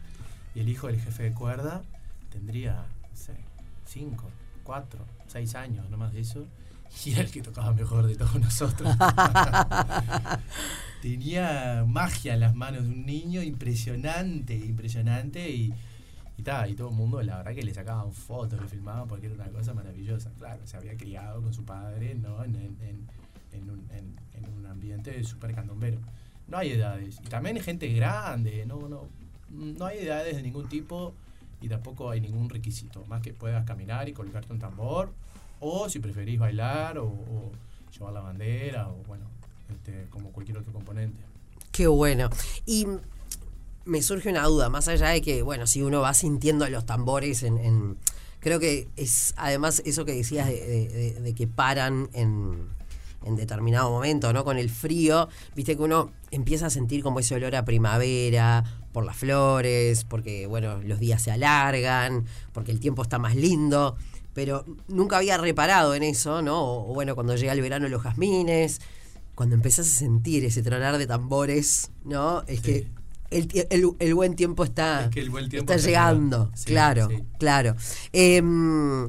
y 0.55 0.61
el 0.61 0.69
hijo 0.69 0.87
del 0.89 1.01
jefe 1.01 1.23
de 1.25 1.33
cuerda 1.33 1.83
tendría, 2.31 2.75
no 3.11 3.17
sé, 3.17 3.35
5, 3.87 4.25
4, 4.63 5.01
6 5.29 5.55
años, 5.55 5.89
no 5.91 5.97
más 5.97 6.13
de 6.13 6.21
eso, 6.21 6.47
y 7.07 7.13
era 7.13 7.23
el 7.23 7.31
que 7.31 7.41
tocaba 7.41 7.73
mejor 7.73 8.07
de 8.07 8.15
todos 8.17 8.35
nosotros. 8.39 8.95
Tenía 11.01 11.85
magia 11.89 12.35
en 12.35 12.41
las 12.41 12.55
manos 12.55 12.85
de 12.85 12.91
un 12.91 13.07
niño 13.07 13.43
impresionante, 13.43 14.55
impresionante, 14.55 15.51
y, 15.51 15.73
y, 16.37 16.43
ta, 16.43 16.69
y 16.69 16.75
todo 16.75 16.91
el 16.91 16.95
mundo, 16.95 17.21
la 17.23 17.39
verdad 17.39 17.55
que 17.55 17.63
le 17.63 17.75
sacaban 17.75 18.13
fotos, 18.13 18.61
le 18.61 18.69
filmaban 18.69 19.09
porque 19.09 19.27
era 19.27 19.35
una 19.35 19.49
cosa 19.49 19.75
maravillosa. 19.75 20.31
Claro, 20.39 20.61
se 20.67 20.77
había 20.77 20.97
criado 20.97 21.43
con 21.43 21.53
su 21.53 21.65
padre, 21.65 22.15
¿no? 22.15 22.45
En, 22.45 22.55
en- 22.55 23.09
en- 23.53 23.71
un, 23.71 23.87
en- 23.93 24.17
un 24.59 24.67
ambiente 24.67 25.23
súper 25.25 25.55
candombero. 25.55 25.99
No 26.49 26.59
hay 26.59 26.73
edades. 26.73 27.19
Y 27.25 27.29
también 27.29 27.57
hay 27.57 27.63
gente 27.63 27.89
grande, 27.93 28.65
no, 28.67 28.89
no, 28.89 29.07
no 29.51 29.87
hay 29.87 29.99
edades 29.99 30.37
de 30.37 30.43
ningún 30.43 30.69
tipo 30.69 31.15
y 31.61 31.69
tampoco 31.69 32.11
hay 32.11 32.21
ningún 32.21 32.49
requisito. 32.51 33.05
Más 33.07 33.23
que 33.23 33.33
puedas 33.33 33.65
caminar 33.65 34.09
y 34.09 34.13
colgarte 34.13 34.53
un 34.53 34.59
tambor, 34.59 35.13
o 35.61 35.89
si 35.89 36.01
preferís 36.01 36.39
bailar, 36.39 36.99
o, 36.99 37.13
llevar 37.97 38.13
la 38.15 38.21
bandera, 38.21 38.89
o 38.89 38.97
bueno, 39.07 39.25
este, 39.71 40.07
como 40.11 40.31
cualquier 40.31 40.59
otro 40.59 40.73
componente. 40.73 41.23
Qué 41.71 41.87
bueno. 41.87 42.29
Y 42.67 42.87
me 43.85 44.03
surge 44.03 44.29
una 44.31 44.45
duda, 44.45 44.69
más 44.69 44.89
allá 44.89 45.09
de 45.09 45.23
que, 45.23 45.43
bueno, 45.43 45.67
si 45.67 45.83
uno 45.83 46.01
va 46.01 46.15
sintiendo 46.15 46.69
los 46.69 46.85
tambores 46.87 47.43
en... 47.43 47.97
creo 48.41 48.59
que 48.61 48.89
es 48.97 49.35
además 49.37 49.83
eso 49.85 50.05
que 50.05 50.13
decías 50.13 50.49
de, 50.49 50.55
de- 50.67 50.89
de- 50.89 51.21
de 51.21 51.35
que 51.35 51.47
paran 51.47 52.09
en, 52.13 52.69
en 53.25 53.37
determinado 53.37 53.91
momento, 53.91 54.33
¿no? 54.33 54.45
Con 54.45 54.59
el 54.59 54.71
frío, 54.71 55.29
viste 55.55 55.77
que 55.77 55.83
uno 55.83 56.11
empieza 56.31 56.67
a 56.67 56.71
sentir 56.71 57.03
como 57.03 57.21
ese 57.21 57.35
olor 57.35 57.55
a 57.57 57.65
primavera, 57.65 58.65
por 58.93 59.05
las 59.05 59.17
flores, 59.17 60.05
porque, 60.05 60.47
bueno, 60.47 60.79
los 60.83 60.99
días 61.01 61.23
se 61.23 61.31
alargan, 61.31 62.25
porque 62.53 62.73
el 62.73 62.81
tiempo 62.81 63.03
está 63.03 63.19
más 63.19 63.35
lindo. 63.37 63.97
Pero 64.35 64.65
nunca 64.89 65.19
había 65.19 65.37
reparado 65.39 65.95
en 65.95 66.03
eso, 66.03 66.41
¿no? 66.43 66.61
O, 66.63 66.91
o 66.91 66.95
bueno, 66.95 67.15
cuando 67.15 67.37
llega 67.37 67.53
el 67.53 67.61
verano 67.61 67.89
los 67.89 68.03
jazmines, 68.03 68.81
cuando 69.35 69.55
empezás 69.55 69.87
a 69.87 69.91
sentir 69.91 70.45
ese 70.45 70.63
tronar 70.63 70.99
de 70.99 71.07
tambores, 71.07 71.91
¿no? 72.05 72.43
Es 72.47 72.61
que 72.61 72.87
el, 73.31 73.49
tie- 73.49 73.67
el- 73.71 73.91
el 73.99 74.15
buen 74.15 74.35
tiempo 74.37 74.65
está, 74.65 75.05
Es 75.05 75.11
que 75.11 75.21
el 75.21 75.31
buen 75.31 75.49
tiempo 75.49 75.73
está 75.73 75.77
está 75.77 75.87
llegando. 75.89 76.51
Sí, 76.55 76.65
claro, 76.67 77.09
sí. 77.09 77.23
claro. 77.39 77.77
Em, 78.13 79.07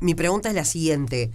mi 0.00 0.14
pregunta 0.14 0.48
es 0.48 0.54
la 0.54 0.64
siguiente. 0.64 1.30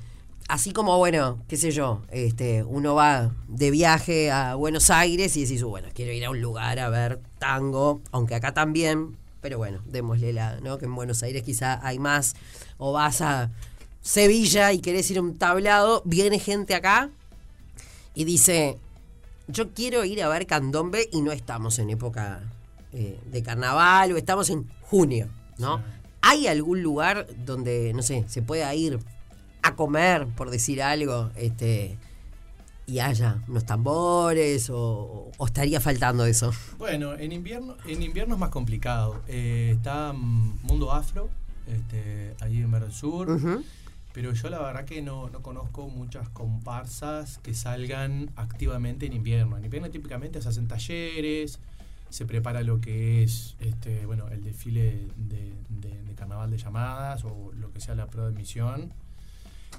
Así 0.50 0.72
como, 0.72 0.98
bueno, 0.98 1.42
qué 1.48 1.58
sé 1.58 1.72
yo, 1.72 2.02
este, 2.12 2.64
uno 2.64 2.96
va 2.96 3.32
de 3.48 3.72
viaje 3.72 4.30
a 4.30 4.56
Buenos 4.56 4.90
Aires 4.90 5.36
y 5.38 5.44
decís, 5.44 5.64
bueno, 5.64 5.88
quiero 5.94 6.12
ir 6.12 6.26
a 6.26 6.30
un 6.30 6.42
lugar 6.42 6.80
a 6.80 6.90
ver 6.90 7.22
tango, 7.40 8.02
aunque 8.12 8.36
acá 8.36 8.54
también 8.54 9.18
pero 9.44 9.58
bueno, 9.58 9.82
démosle 9.86 10.32
la, 10.32 10.62
¿no? 10.62 10.78
Que 10.78 10.86
en 10.86 10.96
Buenos 10.96 11.22
Aires 11.22 11.44
quizá 11.44 11.86
hay 11.86 12.00
más, 12.00 12.34
o 12.78 12.94
vas 12.94 13.20
a 13.20 13.52
Sevilla 14.02 14.72
y 14.72 14.80
querés 14.80 15.12
ir 15.12 15.18
a 15.18 15.22
un 15.22 15.38
tablado, 15.38 16.02
viene 16.06 16.40
gente 16.40 16.74
acá 16.74 17.10
y 18.16 18.24
dice, 18.24 18.78
yo 19.50 19.74
quiero 19.74 20.06
ir 20.06 20.24
a 20.24 20.30
ver 20.30 20.48
candombe 20.48 21.10
y 21.12 21.22
no 21.22 21.34
estamos 21.34 21.78
en 21.80 21.90
época 21.90 22.42
eh, 22.94 23.20
de 23.30 23.44
carnaval 23.44 24.14
o 24.14 24.18
estamos 24.18 24.50
en 24.50 24.66
junio, 24.82 25.28
¿no? 25.58 25.82
¿Hay 26.22 26.48
algún 26.48 26.82
lugar 26.82 27.28
donde, 27.46 27.92
no 27.94 28.02
sé, 28.02 28.24
se 28.30 28.42
pueda 28.42 28.74
ir 28.74 28.98
a 29.64 29.76
comer, 29.76 30.28
por 30.28 30.50
decir 30.52 30.82
algo, 30.84 31.32
este 31.36 31.98
y 32.86 33.00
haya 33.00 33.42
unos 33.48 33.66
tambores 33.66 34.70
o, 34.70 35.32
o 35.38 35.46
estaría 35.46 35.80
faltando 35.80 36.26
eso? 36.26 36.52
Bueno, 36.78 37.14
en 37.14 37.32
invierno, 37.32 37.78
en 37.88 38.04
invierno 38.04 38.34
es 38.36 38.40
más 38.42 38.50
complicado. 38.50 39.22
Eh, 39.30 39.72
está 39.76 40.12
mm, 40.12 40.60
Mundo 40.64 40.92
Afro, 40.92 41.30
este, 41.68 42.36
ahí 42.42 42.62
en 42.62 42.70
Barrio 42.72 42.92
Sur. 42.92 43.40
Pero 44.12 44.32
yo 44.34 44.50
la 44.50 44.60
verdad 44.60 44.86
que 44.86 45.02
no, 45.02 45.30
no 45.30 45.42
conozco 45.42 45.88
muchas 45.88 46.28
comparsas 46.30 47.40
que 47.42 47.54
salgan 47.56 48.30
activamente 48.36 49.06
en 49.08 49.14
invierno. 49.14 49.58
En 49.58 49.64
invierno 49.64 49.90
típicamente 49.90 50.40
se 50.42 50.50
hacen 50.50 50.68
talleres, 50.68 51.60
se 52.10 52.26
prepara 52.26 52.62
lo 52.64 52.80
que 52.82 53.24
es 53.24 53.56
este, 53.60 54.06
bueno, 54.06 54.28
el 54.28 54.44
desfile 54.44 55.08
de, 55.16 55.54
de- 55.70 56.04
de 56.04 56.14
carnaval 56.16 56.52
de 56.52 56.58
llamadas 56.58 57.24
o 57.26 57.52
lo 57.60 57.72
que 57.72 57.80
sea 57.80 57.96
la 57.96 58.06
prueba 58.08 58.30
de 58.30 58.36
emisión. 58.36 58.92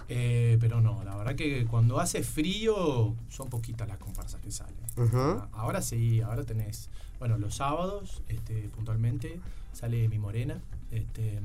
Eh, 0.09 0.59
pero 0.61 0.81
no, 0.81 1.03
la 1.05 1.17
verdad 1.17 1.35
que 1.35 1.67
cuando 1.67 2.01
hace 2.01 2.23
frío 2.23 3.15
son 3.29 3.49
poquitas 3.49 3.89
las 3.89 3.99
comparsas 3.99 4.41
que 4.41 4.51
salen. 4.51 4.75
Ah, 5.15 5.49
Ahora 5.53 5.83
sí, 5.83 6.21
ahora 6.21 6.45
tenés, 6.45 6.91
bueno, 7.19 7.39
los 7.39 7.57
sábados, 7.57 8.23
este, 8.29 8.69
puntualmente, 8.69 9.41
sale 9.73 10.09
Mi 10.09 10.19
Morena, 10.19 10.61
este, 10.91 11.41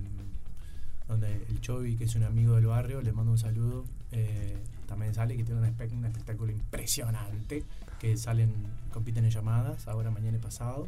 donde 1.07 1.45
el 1.49 1.61
Chovi, 1.61 1.95
que 1.95 2.03
es 2.03 2.15
un 2.15 2.23
amigo 2.23 2.55
del 2.55 2.67
barrio, 2.67 3.01
le 3.01 3.11
mando 3.11 3.31
un 3.31 3.37
saludo, 3.37 3.85
eh, 4.11 4.57
también 4.87 5.13
sale, 5.13 5.35
que 5.37 5.43
tiene 5.43 5.59
un 5.59 6.05
espectáculo 6.05 6.51
impresionante, 6.51 7.63
que 7.99 8.17
salen, 8.17 8.53
compiten 8.91 9.25
en 9.25 9.31
llamadas, 9.31 9.87
ahora, 9.87 10.11
mañana 10.11 10.37
y 10.37 10.41
pasado. 10.41 10.87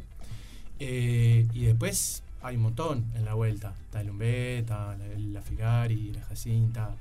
Eh, 0.78 1.46
y 1.52 1.64
después 1.64 2.22
hay 2.42 2.56
un 2.56 2.62
montón 2.62 3.04
en 3.14 3.24
la 3.24 3.34
vuelta. 3.34 3.74
Está 3.84 4.00
el 4.00 4.10
Umbé, 4.10 4.58
está 4.58 4.96
la, 4.96 5.06
la 5.18 5.42
Figari, 5.42 6.12
la 6.12 6.22
Jacinta. 6.22 6.94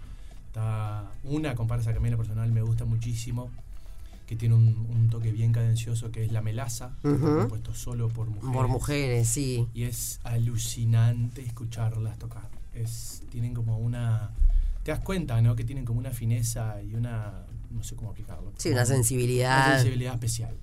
Está 0.51 1.09
una 1.23 1.55
comparsa 1.55 1.93
que 1.93 1.99
a 1.99 2.01
mí 2.01 2.09
en 2.09 2.11
lo 2.11 2.17
personal 2.17 2.51
me 2.51 2.61
gusta 2.61 2.83
muchísimo, 2.83 3.49
que 4.27 4.35
tiene 4.35 4.53
un, 4.55 4.85
un 4.89 5.09
toque 5.09 5.31
bien 5.31 5.53
cadencioso, 5.53 6.11
que 6.11 6.25
es 6.25 6.33
la 6.33 6.41
Melaza, 6.41 6.91
Ujú. 7.05 7.37
compuesto 7.39 7.73
solo 7.73 8.09
por 8.09 8.27
mujeres. 8.27 8.53
Por 8.53 8.67
mujeres, 8.67 9.27
sí. 9.29 9.65
Y 9.73 9.83
es 9.83 10.19
alucinante 10.25 11.41
escucharlas 11.41 12.19
tocar. 12.19 12.49
Es, 12.73 13.23
tienen 13.31 13.53
como 13.53 13.77
una... 13.77 14.31
Te 14.83 14.91
das 14.91 14.99
cuenta, 14.99 15.41
¿no? 15.41 15.55
Que 15.55 15.63
tienen 15.63 15.85
como 15.85 15.99
una 15.99 16.11
fineza 16.11 16.81
y 16.81 16.95
una... 16.95 17.45
No 17.69 17.81
sé 17.83 17.95
cómo 17.95 18.09
aplicarlo. 18.11 18.51
Sí, 18.57 18.71
una 18.71 18.85
sensibilidad. 18.85 19.67
Una 19.67 19.75
sensibilidad 19.77 20.13
especial. 20.15 20.53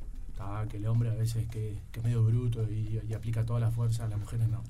Que 0.71 0.77
el 0.77 0.87
hombre 0.87 1.11
a 1.11 1.15
veces 1.15 1.47
que, 1.49 1.79
que 1.93 2.01
es 2.01 2.05
medio 2.05 2.23
bruto 2.25 2.63
y, 2.71 3.01
y 3.09 3.15
aplica 3.15 3.45
toda 3.47 3.59
la 3.61 3.71
fuerza, 3.71 4.07
las 4.09 4.19
mujeres 4.19 4.49
no. 4.49 4.63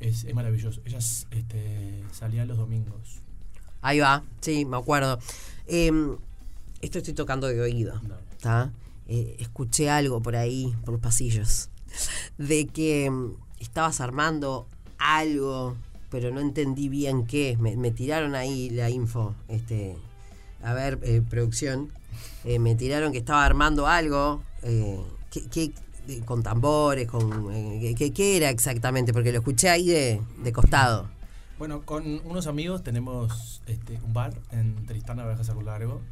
Es, 0.00 0.24
es 0.24 0.34
maravilloso. 0.34 0.80
Ellas 0.86 1.26
este, 1.30 2.02
salían 2.12 2.48
los 2.48 2.56
domingos. 2.56 3.20
Ahí 3.86 4.00
va, 4.00 4.24
sí, 4.40 4.64
me 4.64 4.76
acuerdo. 4.76 5.20
Em, 5.68 6.16
esto 6.80 6.98
estoy 6.98 7.14
tocando 7.14 7.46
de 7.46 7.60
oído. 7.60 8.00
¿tá? 8.40 8.72
Eh, 9.06 9.36
escuché 9.38 9.88
algo 9.90 10.20
por 10.20 10.34
ahí, 10.34 10.74
por 10.84 10.90
los 10.94 11.00
pasillos, 11.00 11.68
de 12.38 12.66
que 12.66 13.04
em, 13.04 13.34
estabas 13.60 14.00
armando 14.00 14.66
algo, 14.98 15.76
pero 16.10 16.32
no 16.32 16.40
entendí 16.40 16.88
bien 16.88 17.26
qué. 17.26 17.56
Me, 17.60 17.76
me 17.76 17.92
tiraron 17.92 18.34
ahí 18.34 18.70
la 18.70 18.90
info. 18.90 19.36
Este, 19.46 19.96
a 20.64 20.74
ver, 20.74 20.98
eh, 21.02 21.22
producción. 21.28 21.92
Eh, 22.44 22.58
me 22.58 22.74
tiraron 22.74 23.12
que 23.12 23.18
estaba 23.18 23.44
armando 23.44 23.86
algo. 23.86 24.42
Eh, 24.64 24.98
¿qué- 25.30 25.46
qué- 25.48 25.72
de- 26.08 26.20
con 26.24 26.42
tambores, 26.42 27.06
con 27.08 27.48
¿qué, 27.96 28.12
qué 28.12 28.36
era 28.36 28.50
exactamente? 28.50 29.12
Porque 29.12 29.30
lo 29.30 29.38
escuché 29.38 29.68
ahí 29.68 29.86
de, 29.86 30.20
de 30.42 30.52
costado. 30.52 31.08
Bueno, 31.58 31.86
con 31.86 32.20
unos 32.26 32.46
amigos 32.46 32.82
tenemos 32.82 33.62
este, 33.66 33.98
un 34.04 34.12
bar 34.12 34.34
en 34.50 34.84
Tristana 34.84 35.24
Baja 35.24 35.42
Cerro 35.42 35.62
Largo, 35.62 36.02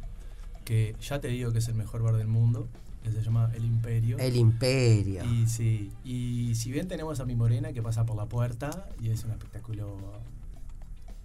que 0.63 0.95
ya 0.99 1.21
te 1.21 1.27
digo 1.27 1.51
que 1.51 1.59
es 1.59 1.67
el 1.67 1.75
mejor 1.75 2.01
bar 2.01 2.15
del 2.15 2.27
mundo, 2.27 2.67
que 3.03 3.11
se 3.11 3.21
llama 3.21 3.51
El 3.53 3.63
Imperio. 3.63 4.17
El 4.17 4.37
Imperio. 4.37 5.23
Y 5.23 5.45
sí, 5.45 5.91
y 6.03 6.55
si 6.55 6.71
bien 6.71 6.87
tenemos 6.87 7.19
a 7.19 7.25
mi 7.25 7.35
morena 7.35 7.73
que 7.73 7.83
pasa 7.83 8.07
por 8.07 8.17
la 8.17 8.25
puerta 8.25 8.87
y 8.99 9.11
es 9.11 9.23
un 9.23 9.31
espectáculo 9.31 9.95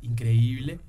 increíble, 0.02 0.80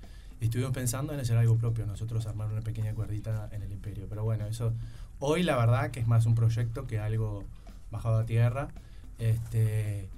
estuvimos 0.41 0.73
pensando 0.73 1.13
en 1.13 1.21
hacer 1.21 1.37
algo 1.37 1.55
propio, 1.55 1.85
nosotros 1.85 2.27
armar 2.27 2.51
una 2.51 2.61
pequeña 2.61 2.93
cuerdita 2.93 3.47
en 3.53 3.61
el 3.61 3.71
imperio. 3.71 4.07
Pero 4.09 4.25
bueno, 4.25 4.45
eso 4.45 4.73
hoy 5.19 5.43
la 5.43 5.55
verdad 5.55 5.91
que 5.91 6.01
es 6.01 6.07
más 6.07 6.25
un 6.25 6.35
proyecto 6.35 6.85
que 6.85 6.99
algo 6.99 7.45
bajado 7.91 8.17
a 8.19 8.25
tierra. 8.25 8.67
Este, 9.19 10.09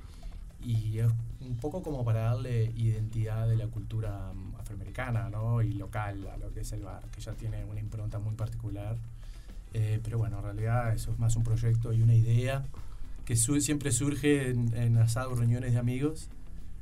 y 0.64 0.98
es 0.98 1.12
un 1.48 1.58
poco 1.58 1.82
como 1.84 2.04
para 2.06 2.22
darle 2.22 2.72
identidad 2.76 3.48
de 3.48 3.56
la 3.56 3.68
cultura 3.68 4.32
mm, 4.34 4.56
afroamericana 4.60 5.30
¿no? 5.30 5.62
y 5.62 5.74
local 5.74 6.28
a 6.34 6.38
lo 6.38 6.54
que 6.54 6.62
es 6.62 6.72
el 6.72 6.82
bar, 6.82 7.04
que 7.14 7.22
ya 7.22 7.34
tiene 7.34 7.64
una 7.66 7.80
impronta 7.80 8.20
muy 8.20 8.36
particular. 8.36 8.96
Eh, 9.74 10.00
pero 10.04 10.18
bueno, 10.20 10.38
en 10.40 10.44
realidad 10.44 10.94
eso 10.94 11.12
es 11.12 11.20
más 11.20 11.36
un 11.36 11.44
proyecto 11.44 11.94
y 11.94 12.02
una 12.02 12.14
idea 12.14 12.64
que 13.26 13.36
su- 13.36 13.60
siempre 13.62 13.92
surge 13.92 14.50
en, 14.50 14.74
en 14.76 14.98
asados, 14.98 15.38
reuniones 15.40 15.74
de 15.74 15.80
amigos. 15.80 16.28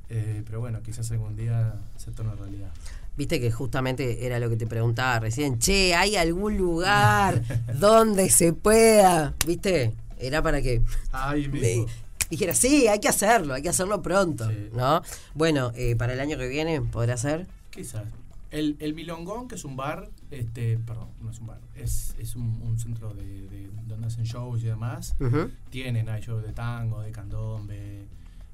Eh, 0.09 0.43
pero 0.45 0.59
bueno, 0.59 0.81
quizás 0.83 1.09
algún 1.11 1.35
día 1.37 1.75
se 1.97 2.11
torne 2.11 2.35
realidad. 2.35 2.69
Viste 3.15 3.39
que 3.39 3.49
justamente 3.51 4.25
era 4.25 4.39
lo 4.39 4.49
que 4.49 4.57
te 4.57 4.67
preguntaba 4.67 5.19
recién. 5.19 5.57
Che, 5.59 5.95
¿hay 5.95 6.15
algún 6.17 6.57
lugar 6.57 7.41
donde 7.79 8.29
se 8.29 8.51
pueda? 8.53 9.33
¿Viste? 9.45 9.93
Era 10.19 10.41
para 10.41 10.61
que 10.61 10.81
Ahí 11.13 11.47
me. 11.49 11.85
Dijera, 12.31 12.55
sí, 12.55 12.87
hay 12.87 12.99
que 12.99 13.07
hacerlo, 13.07 13.53
hay 13.53 13.61
que 13.61 13.69
hacerlo 13.69 14.01
pronto. 14.01 14.49
¿No? 14.73 15.03
Bueno, 15.35 15.71
eh, 15.75 15.95
para 15.95 16.13
el 16.13 16.19
año 16.19 16.37
que 16.37 16.47
viene 16.47 16.81
podrá 16.81 17.15
ser. 17.17 17.45
Quizás. 17.69 18.03
El, 18.49 18.75
el 18.79 18.93
Milongón, 18.93 19.47
que 19.47 19.55
es 19.55 19.63
un 19.63 19.77
bar, 19.77 20.09
este, 20.29 20.77
perdón, 20.79 21.07
no 21.21 21.29
es 21.31 21.39
un 21.39 21.47
bar, 21.47 21.59
es, 21.75 22.15
es 22.19 22.35
un, 22.35 22.61
un 22.63 22.77
centro 22.79 23.13
de, 23.13 23.23
de- 23.23 23.69
donde 23.87 24.07
hacen 24.07 24.25
shows 24.25 24.61
y 24.63 24.65
demás. 24.65 25.15
Ujú. 25.21 25.49
Tienen, 25.69 26.09
hay 26.09 26.21
shows 26.21 26.43
de 26.43 26.51
tango, 26.51 26.99
de 27.01 27.11
candombe, 27.11 28.07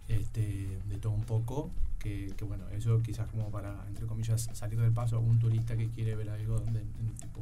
este, 0.07 0.67
de 0.87 0.97
todo 0.97 1.13
un 1.13 1.23
poco. 1.23 1.71
Que, 1.99 2.31
que 2.37 2.45
bueno, 2.45 2.65
eso 2.77 3.01
quizás 3.01 3.27
como 3.31 3.49
para, 3.49 3.75
entre 3.87 4.05
comillas, 4.05 4.49
salir 4.53 4.79
del 4.79 4.91
paso 4.91 5.15
a 5.15 5.19
un 5.19 5.39
turista 5.39 5.75
que 5.75 5.87
quiere 5.89 6.15
ver 6.15 6.29
algo 6.29 6.59
donde, 6.59 6.81
en 6.81 7.15
tipo 7.19 7.41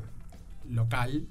local 0.69 1.25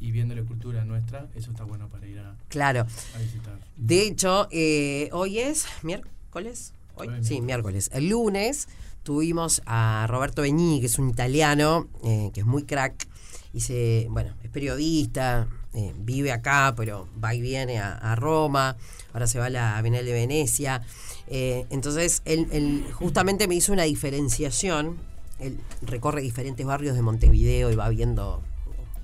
y 0.00 0.10
viendo 0.10 0.34
la 0.34 0.42
cultura 0.42 0.84
nuestra, 0.84 1.28
eso 1.34 1.50
está 1.50 1.64
bueno 1.64 1.88
para 1.88 2.06
ir 2.06 2.18
a, 2.18 2.36
Claro. 2.48 2.80
a 3.14 3.18
visitar. 3.18 3.58
De 3.76 4.06
hecho, 4.06 4.48
eh, 4.50 5.08
hoy 5.12 5.38
es 5.38 5.66
miércoles. 5.82 6.72
¿Hoy? 6.96 7.08
Hoy 7.08 7.20
es 7.20 7.26
Sí, 7.26 7.40
miércoles. 7.40 7.90
El 7.92 8.08
lunes 8.08 8.68
tuvimos 9.02 9.62
a 9.66 10.06
Roberto 10.08 10.42
Beñini, 10.42 10.80
que 10.80 10.86
es 10.86 10.98
un 10.98 11.08
italiano, 11.10 11.88
eh, 12.04 12.30
que 12.34 12.40
es 12.40 12.46
muy 12.46 12.64
crack. 12.64 13.06
Y 13.52 13.60
se, 13.60 14.06
bueno, 14.10 14.34
es 14.42 14.50
periodista, 14.50 15.46
eh, 15.74 15.94
vive 15.98 16.32
acá, 16.32 16.74
pero 16.76 17.08
va 17.22 17.34
y 17.34 17.40
viene 17.40 17.78
a, 17.78 17.92
a 17.94 18.14
Roma. 18.16 18.76
Ahora 19.12 19.26
se 19.28 19.38
va 19.38 19.46
a 19.46 19.50
la 19.50 19.80
Bienal 19.82 20.04
de 20.04 20.12
Venecia. 20.12 20.82
Eh, 21.28 21.66
entonces, 21.70 22.20
él, 22.24 22.48
él 22.50 22.84
justamente 22.94 23.46
me 23.48 23.54
hizo 23.54 23.72
una 23.72 23.84
diferenciación. 23.84 24.96
Él 25.38 25.58
recorre 25.82 26.20
diferentes 26.20 26.64
barrios 26.66 26.94
de 26.96 27.02
Montevideo 27.02 27.70
y 27.70 27.76
va 27.76 27.88
viendo 27.88 28.42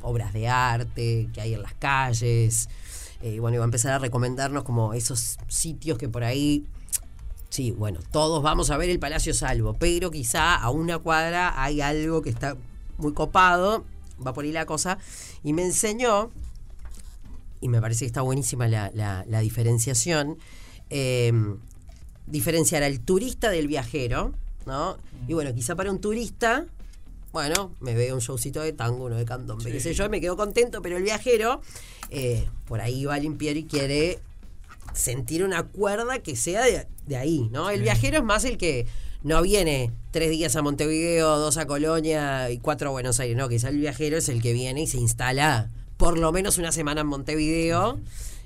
obras 0.03 0.33
de 0.33 0.49
arte 0.49 1.29
que 1.33 1.41
hay 1.41 1.55
en 1.55 1.63
las 1.63 1.75
calles. 1.75 2.69
Eh, 3.23 3.35
y 3.35 3.39
bueno, 3.39 3.57
iba 3.57 3.65
a 3.65 3.67
empezar 3.67 3.93
a 3.93 3.99
recomendarnos 3.99 4.65
como 4.65 4.95
esos 4.95 5.39
sitios 5.49 5.99
que 5.99 6.09
por 6.09 6.25
ahí, 6.25 6.65
sí, 7.51 7.71
bueno, 7.71 8.01
todos 8.13 8.43
vamos 8.43 8.71
a 8.71 8.77
ver 8.77 8.89
el 8.91 8.99
Palacio 8.99 9.35
Salvo, 9.35 9.75
pero 9.75 10.11
quizá 10.11 10.55
a 10.55 10.71
una 10.71 10.99
cuadra 10.99 11.63
hay 11.63 11.81
algo 11.81 12.23
que 12.23 12.31
está 12.31 12.57
muy 12.97 13.13
copado, 13.13 13.85
va 14.27 14.33
por 14.33 14.45
ahí 14.45 14.53
la 14.53 14.67
cosa, 14.67 14.99
y 15.45 15.53
me 15.53 15.65
enseñó, 15.65 16.31
y 17.61 17.69
me 17.69 17.81
parece 17.81 18.01
que 18.01 18.07
está 18.07 18.23
buenísima 18.23 18.69
la, 18.69 18.91
la- 18.95 19.41
diferenciación, 19.41 20.39
eh, 20.89 21.33
diferenciar 22.27 22.83
al 22.83 23.01
turista 23.01 23.51
del 23.51 23.67
viajero, 23.69 24.33
¿no? 24.67 24.97
Y 25.29 25.35
bueno, 25.35 25.53
quizá 25.55 25.77
para 25.77 25.91
un 25.91 26.01
turista, 26.01 26.65
bueno, 27.33 27.75
me 27.81 27.95
veo 27.95 28.15
un 28.15 28.21
showcito 28.21 28.61
de 28.61 28.73
tango, 28.73 29.05
uno 29.07 29.17
de 29.17 29.25
candombe, 29.25 29.65
qué 29.71 29.81
sé 29.81 29.95
yo, 29.95 30.09
me 30.09 30.21
quedo 30.21 30.37
contento, 30.37 30.83
pero 30.83 30.97
el 30.97 31.03
viajero 31.03 31.61
eh, 32.11 32.49
por 32.67 32.81
ahí 32.81 33.05
va 33.05 33.15
a 33.15 33.19
limpiar 33.19 33.57
y 33.57 33.65
quiere 33.65 34.19
sentir 34.95 35.45
una 35.45 35.63
cuerda 35.65 36.19
que 36.21 36.35
sea 36.37 36.63
de, 36.63 36.87
de 37.07 37.17
ahí, 37.17 37.49
¿no? 37.53 37.71
El 37.71 37.83
viajero 37.83 38.19
es 38.19 38.25
más 38.25 38.45
el 38.45 38.57
que 38.59 38.87
no 39.23 39.43
viene 39.43 39.93
tres 40.11 40.31
días 40.31 40.57
a 40.57 40.63
Montevideo, 40.63 41.39
dos 41.39 41.57
a 41.59 41.67
Colonia 41.67 42.51
y 42.51 42.59
cuatro 42.59 42.89
a 42.89 42.93
Buenos 42.93 43.21
Aires, 43.21 43.37
no, 43.37 43.49
quizá 43.49 43.69
el 43.69 43.79
viajero 43.79 44.17
es 44.17 44.29
el 44.29 44.43
que 44.43 44.53
viene 44.53 44.83
y 44.83 44.87
se 44.87 44.97
instala 44.99 45.71
por 45.97 46.19
lo 46.19 46.33
menos 46.33 46.59
una 46.59 46.73
semana 46.73 47.03
en 47.03 47.07
Montevideo 47.07 48.01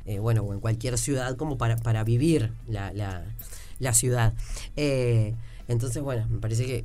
eh, 0.07 0.19
bueno, 0.19 0.43
o 0.43 0.53
en 0.53 0.61
cualquier 0.61 0.99
ciudad 0.99 1.37
como 1.37 1.57
para, 1.57 1.77
para 1.77 2.05
vivir 2.05 2.53
la, 2.69 2.93
la- 2.93 3.25
la 3.79 3.93
ciudad. 3.95 4.35
Eh, 4.77 5.35
entonces, 5.67 6.03
bueno, 6.03 6.27
me 6.29 6.39
parece 6.41 6.67
que 6.67 6.85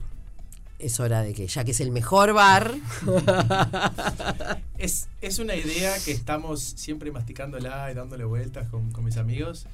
es 0.80 1.00
hora 1.00 1.22
de 1.22 1.34
que, 1.34 1.48
ya 1.48 1.64
que 1.64 1.72
es 1.72 1.80
el 1.82 1.92
mejor 1.92 2.34
bar, 2.34 2.74
Es, 4.78 5.10
es 5.22 5.40
una 5.40 5.56
idea 5.56 5.94
que 6.06 6.12
estamos 6.12 6.62
siempre 6.62 7.12
masticándola 7.12 7.92
y 7.92 7.94
dándole 7.94 8.24
vueltas 8.24 8.70
con, 8.70 8.92
con 8.92 9.04
mis 9.04 9.18
amigos. 9.18 9.66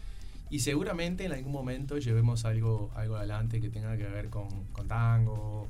Y 0.49 0.59
seguramente 0.59 1.25
en 1.25 1.31
algún 1.33 1.51
momento 1.51 1.97
llevemos 1.97 2.45
algo, 2.45 2.91
algo 2.95 3.15
adelante 3.17 3.61
que 3.61 3.69
tenga 3.69 3.95
que 3.97 4.05
ver 4.05 4.29
con, 4.29 4.47
con 4.73 4.87
tango, 4.87 5.67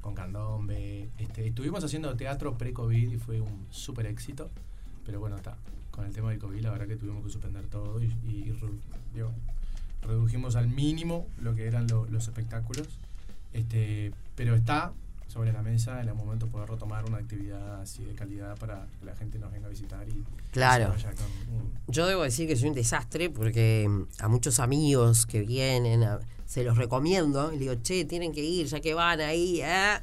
con 0.00 0.14
candombe. 0.14 1.08
Este, 1.18 1.46
estuvimos 1.46 1.84
haciendo 1.84 2.14
teatro 2.16 2.56
pre-COVID 2.56 3.12
y 3.12 3.18
fue 3.18 3.40
un 3.40 3.66
súper 3.70 4.06
éxito. 4.06 4.50
Pero 5.04 5.20
bueno, 5.20 5.36
está. 5.36 5.56
Con 5.90 6.06
el 6.06 6.12
tema 6.14 6.30
del 6.30 6.38
COVID, 6.38 6.60
la 6.60 6.70
verdad 6.70 6.86
que 6.86 6.96
tuvimos 6.96 7.22
que 7.24 7.30
suspender 7.30 7.66
todo 7.66 8.02
y, 8.02 8.06
y 8.26 8.50
re- 8.52 8.68
digo, 9.14 9.32
redujimos 10.02 10.56
al 10.56 10.68
mínimo 10.68 11.26
lo 11.42 11.54
que 11.54 11.66
eran 11.66 11.86
lo- 11.86 12.06
los 12.06 12.28
espectáculos. 12.28 12.88
Este, 13.52 14.12
pero 14.36 14.54
está 14.54 14.92
sobre 15.28 15.52
la 15.52 15.62
mesa 15.62 16.00
en 16.00 16.08
el 16.08 16.14
momento 16.14 16.48
poder 16.48 16.68
retomar 16.70 17.04
una 17.04 17.18
actividad 17.18 17.80
así 17.82 18.02
de 18.04 18.14
calidad 18.14 18.56
para 18.58 18.86
que 18.98 19.06
la 19.06 19.14
gente 19.14 19.38
nos 19.38 19.52
venga 19.52 19.66
a 19.66 19.70
visitar 19.70 20.08
y 20.08 20.24
Claro. 20.50 20.86
se 20.98 21.06
vaya 21.06 21.12
con 21.16 21.54
un- 21.54 21.72
yo 21.86 22.06
debo 22.06 22.22
decir 22.24 22.48
que 22.48 22.56
soy 22.56 22.68
un 22.68 22.74
desastre 22.74 23.30
porque 23.30 23.86
mm, 23.88 24.22
a 24.24 24.28
muchos 24.28 24.58
amigos 24.58 25.26
que 25.26 25.42
vienen, 25.42 26.02
a- 26.02 26.18
se 26.46 26.64
los 26.64 26.76
recomiendo, 26.76 27.52
y 27.52 27.58
le 27.58 27.60
digo, 27.60 27.74
che, 27.82 28.04
tienen 28.04 28.32
que 28.32 28.42
ir, 28.42 28.66
ya 28.66 28.80
que 28.80 28.92
van 28.94 29.20
ahí, 29.20 29.60
¿eh?". 29.62 29.98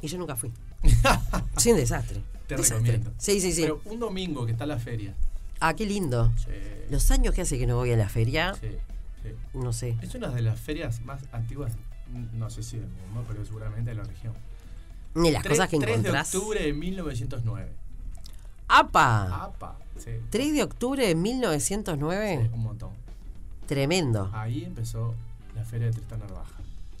y 0.00 0.06
yo 0.08 0.16
nunca 0.18 0.36
fui. 0.36 0.50
soy 1.58 1.72
un 1.72 1.78
desastre. 1.78 2.22
Te 2.46 2.56
desastre. 2.56 2.78
recomiendo. 2.92 3.12
Sí, 3.18 3.40
sí, 3.40 3.52
sí. 3.52 3.62
Pero 3.62 3.80
un 3.84 3.98
domingo 4.00 4.46
que 4.46 4.52
está 4.52 4.64
la 4.66 4.78
feria. 4.78 5.14
Ah, 5.60 5.74
qué 5.74 5.84
lindo. 5.86 6.32
Sí. 6.38 6.50
Los 6.90 7.10
años 7.10 7.34
que 7.34 7.42
hace 7.42 7.58
que 7.58 7.66
no 7.66 7.76
voy 7.76 7.92
a 7.92 7.96
la 7.96 8.08
feria, 8.08 8.54
Sí, 8.54 8.68
sí. 9.22 9.28
no 9.54 9.72
sé. 9.74 9.96
Es 10.02 10.14
una 10.14 10.28
de 10.30 10.40
las 10.42 10.58
ferias 10.58 11.02
más 11.02 11.22
antiguas, 11.32 11.72
mm, 11.74 11.91
no 12.34 12.50
sé 12.50 12.62
si 12.62 12.78
del 12.78 12.88
mundo, 12.88 13.24
pero 13.28 13.44
seguramente 13.44 13.90
de 13.90 13.96
la 13.96 14.04
región. 14.04 14.32
Ni 15.14 15.30
las 15.30 15.42
Tres- 15.42 15.58
cosas 15.58 15.68
que 15.70 15.78
3 15.78 15.90
encontrás. 15.98 16.32
de 16.32 16.38
octubre 16.38 16.62
de 16.62 16.72
1909. 16.72 17.72
¡Apa! 18.68 19.44
Apa, 19.44 19.78
sí. 19.98 20.10
3 20.30 20.52
de 20.54 20.62
octubre 20.62 21.06
de 21.06 21.14
1909. 21.14 22.50
Un 22.52 22.62
montón. 22.62 22.90
Tremendo. 23.66 24.30
Ahí 24.32 24.64
empezó 24.64 25.14
la 25.54 25.64
feria 25.64 25.88
de 25.88 25.92
Tristán 25.92 26.20
Narvaja. 26.20 26.50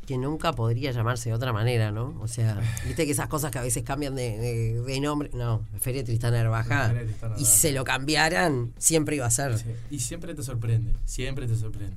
Que 0.06 0.18
nunca 0.18 0.52
podría 0.52 0.90
llamarse 0.90 1.28
de 1.30 1.34
otra 1.34 1.52
manera, 1.52 1.92
¿no? 1.92 2.14
O 2.20 2.28
sea, 2.28 2.60
viste 2.86 3.06
que 3.06 3.12
esas 3.12 3.28
cosas 3.28 3.50
que 3.50 3.58
a 3.58 3.62
veces 3.62 3.82
cambian 3.84 4.14
de, 4.14 4.36
de- 4.36 4.80
de 4.82 5.00
nombre. 5.00 5.30
No, 5.32 5.62
Feria 5.78 6.02
de 6.02 6.06
Tristán 6.06 6.34
Y 6.34 6.36
Narvaja. 6.38 6.92
si 7.38 7.44
se 7.44 7.72
lo 7.72 7.84
cambiaran, 7.84 8.72
siempre 8.78 9.16
iba 9.16 9.26
a 9.26 9.30
ser. 9.30 9.56
Sí, 9.58 9.70
Y 9.90 10.00
siempre 10.00 10.34
te 10.34 10.42
sorprende, 10.42 10.92
siempre 11.06 11.46
te 11.46 11.56
sorprende. 11.56 11.96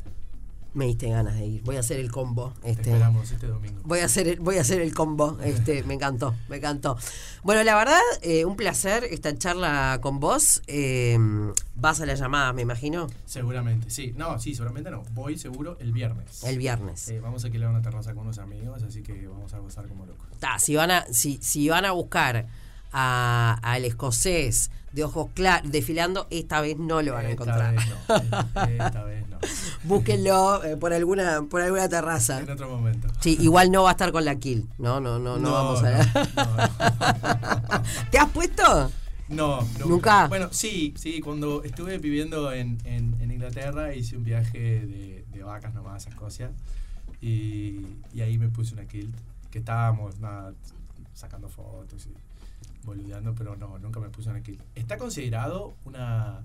Me 0.76 0.86
diste 0.86 1.10
ganas 1.10 1.36
de 1.36 1.46
ir. 1.46 1.64
Voy 1.64 1.78
a 1.78 1.80
hacer 1.80 2.00
el 2.02 2.12
combo. 2.12 2.54
Te 2.62 2.70
Este, 2.72 2.82
esperamos 2.92 3.32
este 3.32 3.48
domingo. 3.48 3.80
Voy 3.86 4.00
a 4.00 4.06
hacer 4.06 4.28
el, 4.28 4.40
voy 4.42 4.58
a 4.58 4.62
hacer 4.62 4.82
el 4.82 4.94
combo. 4.94 5.38
Este, 5.44 5.84
me 5.84 5.94
encantó, 5.94 6.36
me 6.50 6.58
encantó. 6.58 6.98
Bueno, 7.44 7.64
la 7.64 7.76
verdad, 7.76 8.00
eh, 8.22 8.44
un 8.46 8.58
placer 8.58 9.06
esta 9.06 9.34
charla 9.38 10.00
con 10.02 10.20
vos. 10.20 10.62
Eh, 10.68 11.18
vas 11.76 12.02
a 12.02 12.06
la 12.06 12.16
llamada, 12.16 12.52
me 12.52 12.62
imagino. 12.64 13.08
Seguramente, 13.26 13.90
sí. 13.90 14.14
No, 14.18 14.38
sí, 14.38 14.54
seguramente 14.54 14.92
no. 14.92 15.02
Voy 15.14 15.38
seguro 15.38 15.78
el 15.80 15.94
viernes. 15.94 16.44
El 16.44 16.58
viernes. 16.58 17.08
Eh, 17.08 17.20
vamos 17.22 17.44
a 17.44 17.48
alquilar 17.48 17.70
una 17.70 17.82
terraza 17.82 18.14
con 18.14 18.24
unos 18.24 18.38
amigos, 18.40 18.84
así 18.84 19.02
que 19.02 19.28
vamos 19.28 19.54
a 19.54 19.60
gozar 19.60 19.88
como 19.88 20.06
locos. 20.06 20.28
Ta, 20.40 20.60
si 20.60 20.76
van 20.76 20.92
a, 20.92 21.06
si, 21.10 21.40
si 21.42 21.70
van 21.70 21.86
a 21.86 21.92
buscar 21.92 22.48
a- 22.92 23.60
al 23.62 23.86
escocés 23.86 24.72
de 24.96 25.04
ojos 25.04 25.30
claros 25.34 25.70
desfilando, 25.72 26.28
esta 26.30 26.62
vez 26.62 26.78
no 26.78 27.02
lo 27.02 27.14
van 27.14 27.26
a 27.26 27.30
Esta 27.30 27.44
encontrar. 27.44 27.76
vez 27.76 27.86
no. 27.88 28.64
Esta 28.86 29.04
vez 29.04 29.28
no. 29.30 29.38
Búsquenlo 29.84 30.64
eh, 30.64 30.78
por 30.78 30.94
alguna, 30.94 31.44
por 31.50 31.62
alguna 31.62 31.88
terraza. 31.90 32.40
En 32.40 32.50
otro 32.50 32.70
momento. 32.70 33.08
Sí, 33.20 33.38
igual 33.42 33.72
no 33.72 33.84
va 33.84 33.90
a 33.90 33.92
estar 33.92 34.12
con 34.12 34.26
la 34.26 34.36
kill. 34.38 34.68
No, 34.80 35.00
no, 35.00 35.20
no, 35.20 35.38
no, 35.38 35.40
No, 35.40 35.52
vamos 35.52 35.84
a. 35.84 36.02
¿Te 38.12 38.18
has 38.18 38.30
puesto? 38.32 38.92
No, 39.28 39.62
nunca. 39.62 39.86
¿Nunca? 39.86 40.28
Bueno, 40.28 40.50
sí, 40.52 40.94
sí, 40.98 41.20
cuando 41.20 41.64
estuve 41.64 41.98
viviendo 41.98 42.52
en, 42.54 42.78
en- 42.86 43.16
en 43.20 43.32
Inglaterra 43.32 43.94
hice 43.96 44.16
un 44.18 44.24
viaje 44.24 44.60
de, 44.60 45.26
de 45.32 45.44
vacas 45.44 45.74
nomás 45.74 46.06
a 46.06 46.10
Escocia 46.10 46.52
y, 47.22 47.82
y 48.14 48.22
ahí 48.22 48.38
me 48.38 48.50
puse 48.50 48.74
una 48.76 48.86
kilt, 48.86 49.16
que 49.52 49.60
estábamos 49.60 50.20
nada, 50.20 50.54
sacando 51.14 51.50
fotos 51.50 52.06
y 52.06 52.14
boludeando, 52.86 53.34
pero 53.36 53.56
no, 53.56 53.78
nunca 53.80 54.00
me 54.00 54.10
puse 54.10 54.30
una 54.30 54.42
kilt. 54.42 54.62
Está 54.76 54.98
considerado 54.98 55.76
una, 55.86 56.42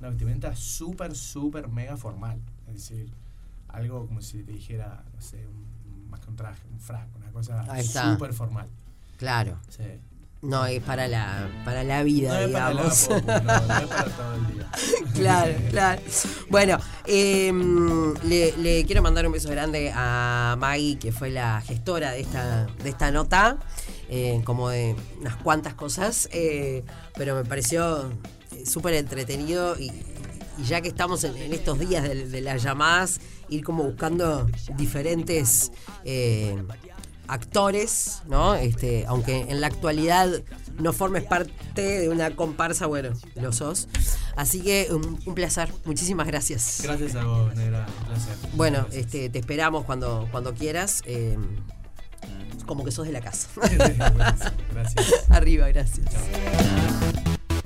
una 0.00 0.08
vestimenta 0.10 0.54
súper, 0.56 1.14
súper 1.14 1.68
mega 1.68 1.96
formal, 1.96 2.38
es 2.68 2.74
decir, 2.74 3.10
algo 3.68 4.06
como 4.06 4.20
si 4.20 4.42
te 4.42 4.52
dijera, 4.52 5.02
no 5.14 5.20
sé, 5.20 5.46
un- 5.46 6.10
más 6.10 6.20
que 6.20 6.30
un 6.30 6.36
traje, 6.36 6.62
un 6.72 6.80
frac, 6.80 7.08
una 7.16 7.30
cosa 7.32 7.64
súper 7.82 8.32
formal. 8.32 8.68
Claro. 9.16 9.58
Sí. 9.68 9.84
No, 10.42 10.66
es 10.66 10.82
para 10.82 11.08
la, 11.08 11.48
para 11.64 11.82
la 11.84 12.02
vida, 12.02 12.28
No 12.34 12.38
es 12.40 12.50
para 12.52 12.64
la 12.66 12.70
digamos. 12.82 13.04
popu, 13.08 13.26
no, 13.26 13.42
no 13.42 13.78
es 13.78 13.86
para 13.86 14.04
todo 14.10 14.34
el 14.34 14.46
día. 14.54 14.70
claro, 15.14 15.54
claro. 15.70 16.02
Bueno, 16.50 16.78
eh, 17.06 17.50
le, 18.24 18.54
le 18.58 18.84
quiero 18.84 19.00
mandar 19.00 19.26
un 19.26 19.32
beso 19.32 19.48
grande 19.48 19.90
a 19.94 20.54
Maggie, 20.58 20.98
que 20.98 21.12
fue 21.12 21.30
la 21.30 21.62
gestora 21.62 22.10
de 22.12 22.20
esta, 22.20 22.66
de 22.66 22.88
esta 22.90 23.10
nota, 23.10 23.56
eh, 24.08 24.40
como 24.44 24.68
de 24.70 24.94
unas 25.20 25.36
cuantas 25.36 25.74
cosas, 25.74 26.28
eh, 26.32 26.84
pero 27.14 27.34
me 27.34 27.44
pareció 27.44 28.10
eh, 28.52 28.66
súper 28.66 28.94
entretenido 28.94 29.78
y, 29.78 29.90
y 30.58 30.64
ya 30.64 30.80
que 30.80 30.88
estamos 30.88 31.24
en, 31.24 31.36
en 31.36 31.52
estos 31.52 31.78
días 31.78 32.02
de, 32.02 32.28
de 32.28 32.40
las 32.40 32.62
llamadas, 32.62 33.20
ir 33.48 33.64
como 33.64 33.84
buscando 33.84 34.46
diferentes 34.76 35.72
eh, 36.04 36.62
actores, 37.26 38.22
¿no? 38.28 38.54
Este, 38.54 39.06
aunque 39.06 39.40
en 39.48 39.60
la 39.60 39.66
actualidad 39.68 40.42
no 40.78 40.92
formes 40.92 41.24
parte 41.24 41.82
de 42.00 42.08
una 42.08 42.34
comparsa, 42.36 42.86
bueno, 42.86 43.10
lo 43.36 43.52
sos. 43.52 43.88
Así 44.36 44.60
que 44.60 44.88
un, 44.90 45.18
un 45.24 45.34
placer, 45.34 45.72
muchísimas 45.84 46.26
gracias. 46.26 46.80
Gracias 46.82 47.14
a 47.14 47.24
vos, 47.24 47.54
Negra, 47.54 47.86
un 48.00 48.06
placer. 48.06 48.36
Bueno, 48.54 48.86
este, 48.92 49.30
te 49.30 49.38
esperamos 49.38 49.84
cuando, 49.84 50.28
cuando 50.30 50.52
quieras. 50.54 51.02
eh, 51.06 51.38
como 52.66 52.84
que 52.84 52.90
sos 52.90 53.06
de 53.06 53.12
la 53.12 53.20
casa. 53.20 53.48
Gracias. 54.72 55.30
Arriba, 55.30 55.68
gracias. 55.68 56.06